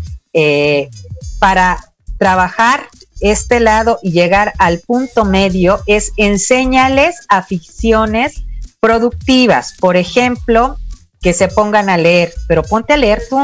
[1.39, 1.78] para
[2.18, 2.88] trabajar
[3.20, 8.43] este lado y llegar al punto medio es enseñarles aficiones
[8.80, 9.74] productivas.
[9.80, 10.78] Por ejemplo,
[11.22, 13.38] que se pongan a leer, pero ponte a leer tú.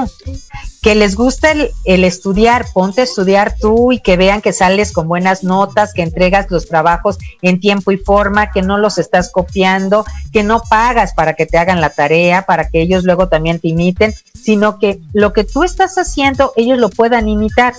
[0.82, 5.08] Que les gusta el, estudiar, ponte a estudiar tú y que vean que sales con
[5.08, 10.06] buenas notas, que entregas los trabajos en tiempo y forma, que no los estás copiando,
[10.32, 13.68] que no pagas para que te hagan la tarea, para que ellos luego también te
[13.68, 17.74] imiten, sino que lo que tú estás haciendo, ellos lo puedan imitar.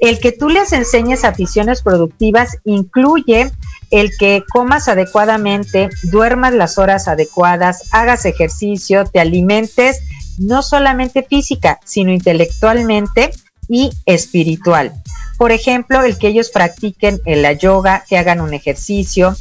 [0.00, 3.50] El que tú les enseñes aficiones productivas incluye
[3.90, 10.00] el que comas adecuadamente, duermas las horas adecuadas, hagas ejercicio, te alimentes,
[10.38, 13.30] no solamente física, sino intelectualmente
[13.68, 14.92] y espiritual.
[15.38, 19.34] Por ejemplo, el que ellos practiquen la yoga, que hagan un ejercicio,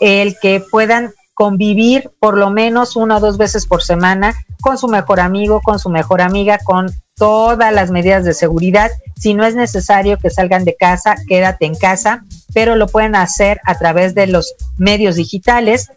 [0.00, 4.88] el que puedan convivir por lo menos una o dos veces por semana con su
[4.88, 8.90] mejor amigo, con su mejor amiga, con todas las medidas de seguridad.
[9.18, 12.24] Si no es necesario que salgan de casa, quédate en casa
[12.54, 15.90] pero lo pueden hacer a través de los medios digitales.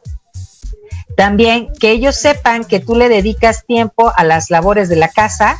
[1.16, 5.58] También que ellos sepan que tú le dedicas tiempo a las labores de la casa,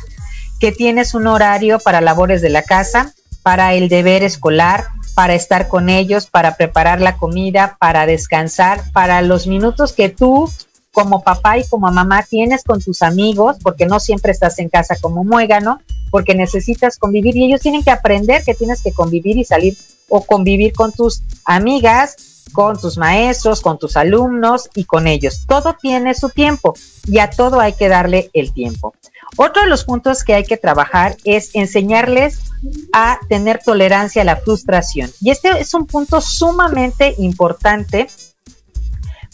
[0.60, 5.68] que tienes un horario para labores de la casa, para el deber escolar, para estar
[5.68, 10.50] con ellos, para preparar la comida, para descansar, para los minutos que tú
[10.92, 14.96] como papá y como mamá tienes con tus amigos, porque no siempre estás en casa
[15.00, 15.80] como muégano,
[16.10, 19.76] porque necesitas convivir y ellos tienen que aprender que tienes que convivir y salir
[20.08, 22.16] o convivir con tus amigas,
[22.52, 25.44] con tus maestros, con tus alumnos y con ellos.
[25.46, 26.74] Todo tiene su tiempo
[27.06, 28.94] y a todo hay que darle el tiempo.
[29.36, 32.38] Otro de los puntos que hay que trabajar es enseñarles
[32.92, 35.10] a tener tolerancia a la frustración.
[35.20, 38.06] Y este es un punto sumamente importante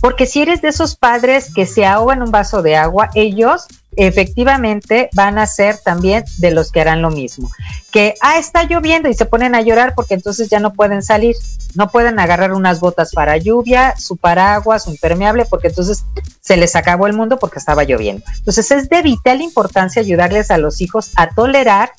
[0.01, 5.11] porque si eres de esos padres que se ahogan un vaso de agua, ellos efectivamente
[5.15, 7.51] van a ser también de los que harán lo mismo.
[7.91, 11.37] Que, ah, está lloviendo y se ponen a llorar porque entonces ya no pueden salir,
[11.75, 16.05] no pueden agarrar unas botas para lluvia, su paraguas, su impermeable, porque entonces
[16.41, 18.25] se les acabó el mundo porque estaba lloviendo.
[18.39, 21.91] Entonces es de vital importancia ayudarles a los hijos a tolerar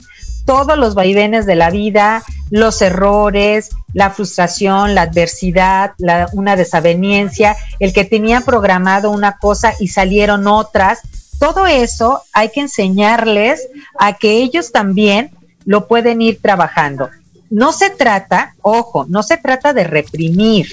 [0.46, 5.94] todos los vaivenes de la vida, los errores, la frustración, la adversidad,
[6.34, 11.00] una desaveniencia, el que tenían programado una cosa y salieron otras,
[11.40, 13.68] todo eso hay que enseñarles
[13.98, 15.32] a que ellos también
[15.66, 17.10] lo pueden ir trabajando.
[17.50, 20.68] No se trata, ojo, no se trata de reprimir,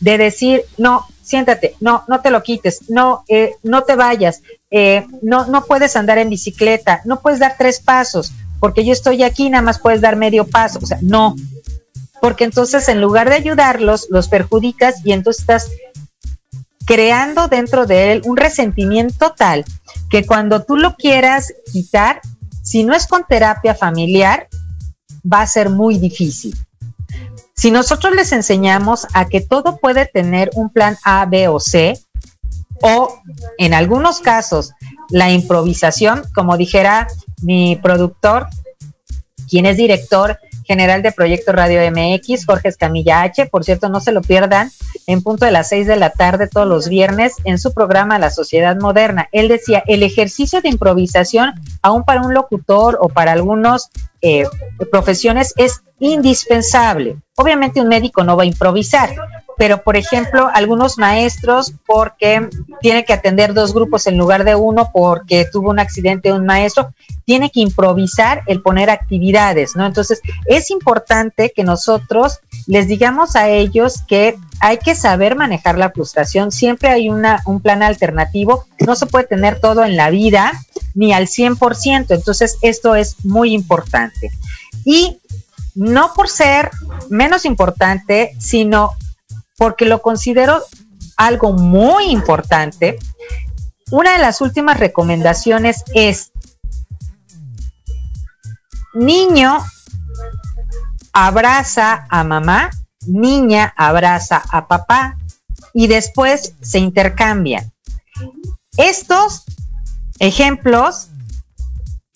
[0.00, 5.06] de decir, no, siéntate, no, no te lo quites, no, eh, no te vayas, eh,
[5.22, 8.32] no, no puedes andar en bicicleta, no puedes dar tres pasos,
[8.64, 11.36] porque yo estoy aquí, nada más puedes dar medio paso, o sea, no,
[12.22, 15.70] porque entonces en lugar de ayudarlos, los perjudicas y entonces estás
[16.86, 19.66] creando dentro de él un resentimiento tal
[20.08, 22.22] que cuando tú lo quieras quitar,
[22.62, 24.48] si no es con terapia familiar,
[25.30, 26.56] va a ser muy difícil.
[27.54, 32.00] Si nosotros les enseñamos a que todo puede tener un plan A, B o C,
[32.80, 33.14] o
[33.58, 34.72] en algunos casos
[35.10, 37.08] la improvisación, como dijera
[37.44, 38.48] mi productor,
[39.48, 43.46] quien es director general de Proyecto Radio MX, Jorge Escamilla H.
[43.46, 44.70] Por cierto, no se lo pierdan
[45.06, 48.30] en punto de las seis de la tarde todos los viernes en su programa La
[48.30, 49.28] Sociedad Moderna.
[49.32, 53.90] Él decía, el ejercicio de improvisación, aún para un locutor o para algunos
[54.22, 54.44] eh,
[54.90, 57.16] profesiones, es indispensable.
[57.36, 59.10] Obviamente un médico no va a improvisar,
[59.56, 62.48] pero por ejemplo, algunos maestros porque
[62.80, 66.92] tiene que atender dos grupos en lugar de uno porque tuvo un accidente un maestro,
[67.24, 69.86] tiene que improvisar el poner actividades, ¿no?
[69.86, 75.90] Entonces, es importante que nosotros les digamos a ellos que hay que saber manejar la
[75.90, 80.52] frustración, siempre hay una, un plan alternativo, no se puede tener todo en la vida
[80.94, 84.30] ni al 100%, entonces esto es muy importante.
[84.84, 85.18] Y
[85.74, 86.70] no por ser
[87.10, 88.92] menos importante, sino
[89.56, 90.62] porque lo considero
[91.16, 92.98] algo muy importante.
[93.90, 96.32] Una de las últimas recomendaciones es,
[98.94, 99.58] niño
[101.12, 102.70] abraza a mamá,
[103.06, 105.16] niña abraza a papá
[105.72, 107.72] y después se intercambian.
[108.76, 109.44] Estos
[110.18, 111.08] ejemplos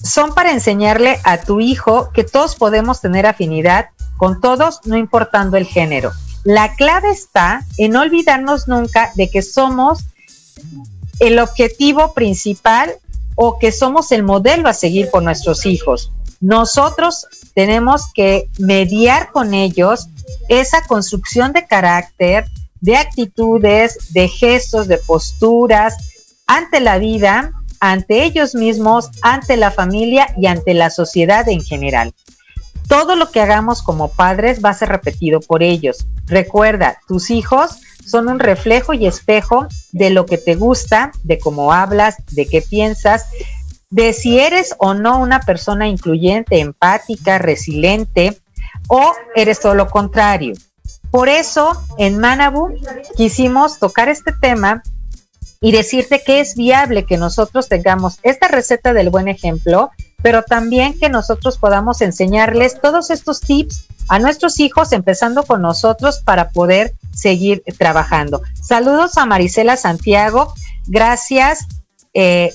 [0.03, 5.57] son para enseñarle a tu hijo que todos podemos tener afinidad con todos, no importando
[5.57, 6.13] el género.
[6.49, 10.07] La clave está en no olvidarnos nunca de que somos
[11.21, 12.95] el objetivo principal
[13.35, 16.11] o que somos el modelo a seguir por nuestros hijos.
[16.41, 20.09] Nosotros tenemos que mediar con ellos
[20.49, 22.47] esa construcción de carácter,
[22.81, 25.97] de actitudes, de gestos, de posturas
[26.47, 32.15] ante la vida, ante ellos mismos, ante la familia y ante la sociedad en general.
[32.89, 36.07] Todo lo que hagamos como padres va a ser repetido por ellos.
[36.27, 41.73] Recuerda, tus hijos son un reflejo y espejo de lo que te gusta, de cómo
[41.73, 43.27] hablas, de qué piensas,
[43.91, 48.39] de si eres o no una persona incluyente, empática, resiliente
[48.89, 50.55] o eres todo lo contrario.
[51.11, 52.75] Por eso en Manabu
[53.17, 54.83] quisimos tocar este tema
[55.61, 59.91] y decirte que es viable que nosotros tengamos esta receta del buen ejemplo
[60.23, 66.21] pero también que nosotros podamos enseñarles todos estos tips a nuestros hijos, empezando con nosotros
[66.25, 68.43] para poder seguir trabajando.
[68.61, 70.55] Saludos a Marisela Santiago,
[70.87, 71.67] gracias
[72.15, 72.53] eh,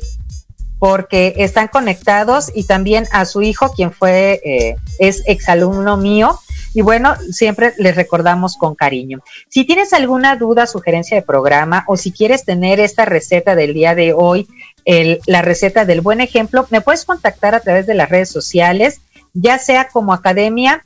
[0.79, 6.39] porque están conectados y también a su hijo, quien fue, eh, es exalumno mío.
[6.73, 9.21] Y bueno, siempre les recordamos con cariño.
[9.47, 13.93] Si tienes alguna duda, sugerencia de programa o si quieres tener esta receta del día
[13.93, 14.47] de hoy
[14.85, 19.01] la receta del buen ejemplo, me puedes contactar a través de las redes sociales,
[19.33, 20.83] ya sea como Academia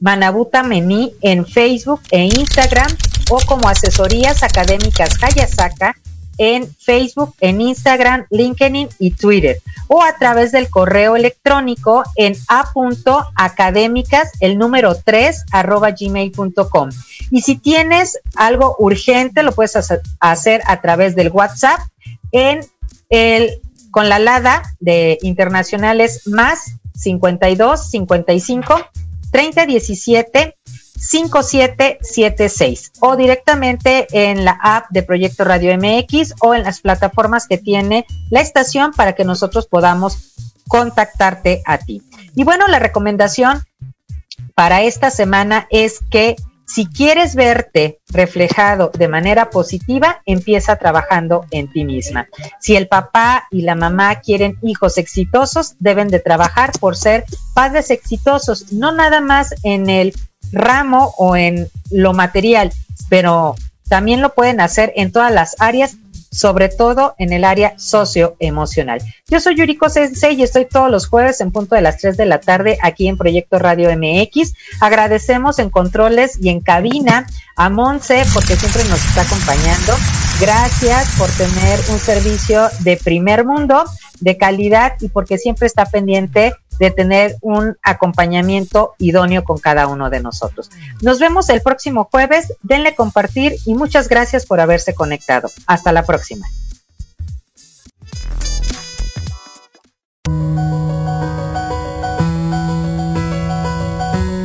[0.00, 2.90] Manabuta Mení en Facebook e Instagram
[3.30, 5.94] o como Asesorías Académicas Hayasaka
[6.38, 14.32] en Facebook, en Instagram, LinkedIn y Twitter o a través del correo electrónico en a.académicas,
[14.40, 16.90] el número 3 arroba gmail.com.
[17.30, 19.76] Y si tienes algo urgente, lo puedes
[20.20, 21.80] hacer a través del WhatsApp
[22.32, 22.60] en
[23.08, 28.76] el, con la LADA de internacionales más 52 55
[29.30, 30.56] 30 17
[30.98, 37.58] 5776 o directamente en la app de Proyecto Radio MX o en las plataformas que
[37.58, 40.32] tiene la estación para que nosotros podamos
[40.66, 42.02] contactarte a ti.
[42.34, 43.64] Y bueno, la recomendación
[44.54, 46.36] para esta semana es que
[46.66, 52.28] si quieres verte reflejado de manera positiva, empieza trabajando en ti misma.
[52.60, 57.90] Si el papá y la mamá quieren hijos exitosos, deben de trabajar por ser padres
[57.90, 60.14] exitosos, no nada más en el
[60.52, 62.72] ramo o en lo material,
[63.08, 63.54] pero
[63.88, 65.96] también lo pueden hacer en todas las áreas
[66.34, 69.00] sobre todo en el área socioemocional.
[69.28, 72.26] Yo soy Yuriko Sensei y estoy todos los jueves en punto de las 3 de
[72.26, 74.54] la tarde aquí en Proyecto Radio MX.
[74.80, 77.26] Agradecemos en controles y en cabina
[77.56, 79.94] a Monse porque siempre nos está acompañando.
[80.40, 83.84] Gracias por tener un servicio de primer mundo,
[84.20, 90.10] de calidad y porque siempre está pendiente de tener un acompañamiento idóneo con cada uno
[90.10, 90.70] de nosotros.
[91.00, 95.50] Nos vemos el próximo jueves, denle compartir y muchas gracias por haberse conectado.
[95.66, 96.46] Hasta la próxima.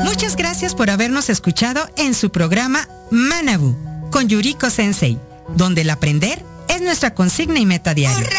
[0.04, 3.76] Muchas gracias por habernos escuchado en su programa Manabu
[4.12, 5.18] con Yuriko Sensei,
[5.56, 8.30] donde el aprender es nuestra consigna y meta diaria.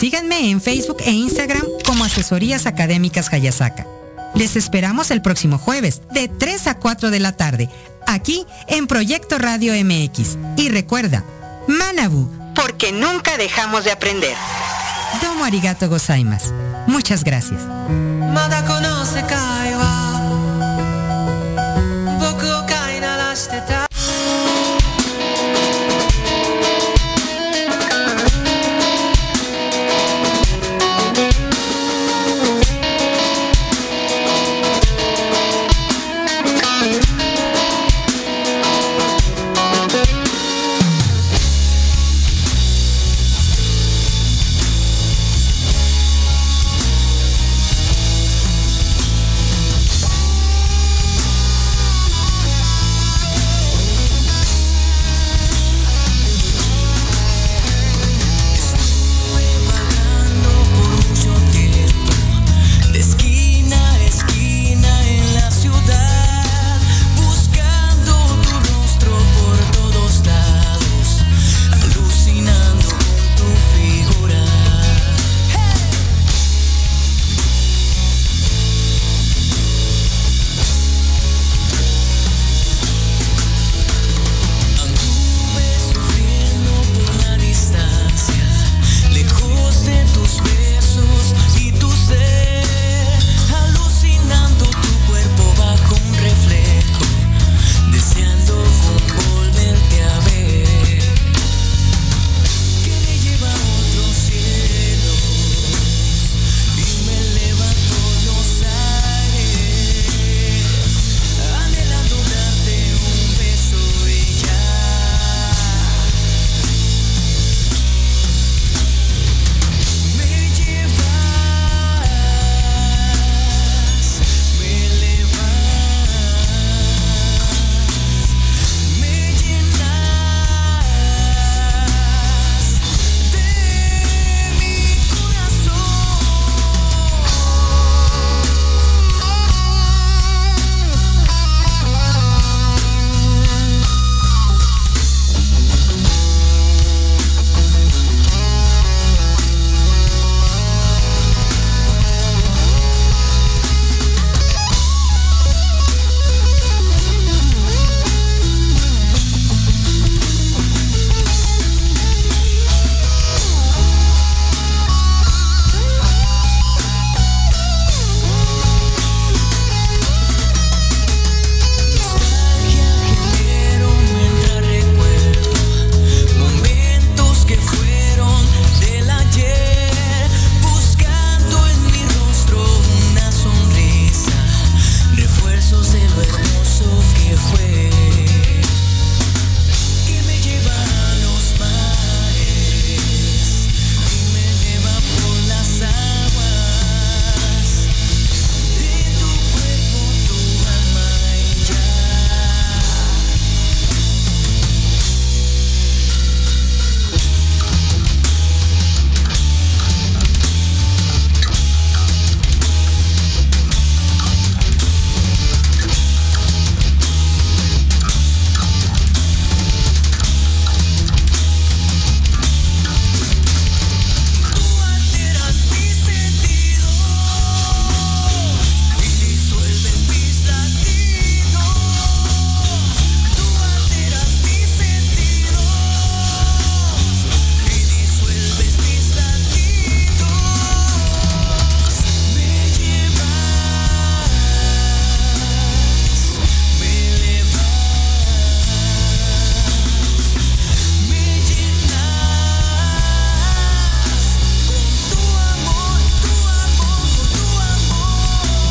[0.00, 3.86] Síganme en Facebook e Instagram como Asesorías Académicas Hayasaka.
[4.34, 7.70] Les esperamos el próximo jueves de 3 a 4 de la tarde,
[8.06, 10.36] aquí en Proyecto Radio MX.
[10.56, 11.24] Y recuerda,
[11.68, 14.34] Manabu, porque nunca dejamos de aprender.
[15.22, 16.52] Domo arigato gozaimasu.
[16.86, 17.60] Muchas gracias.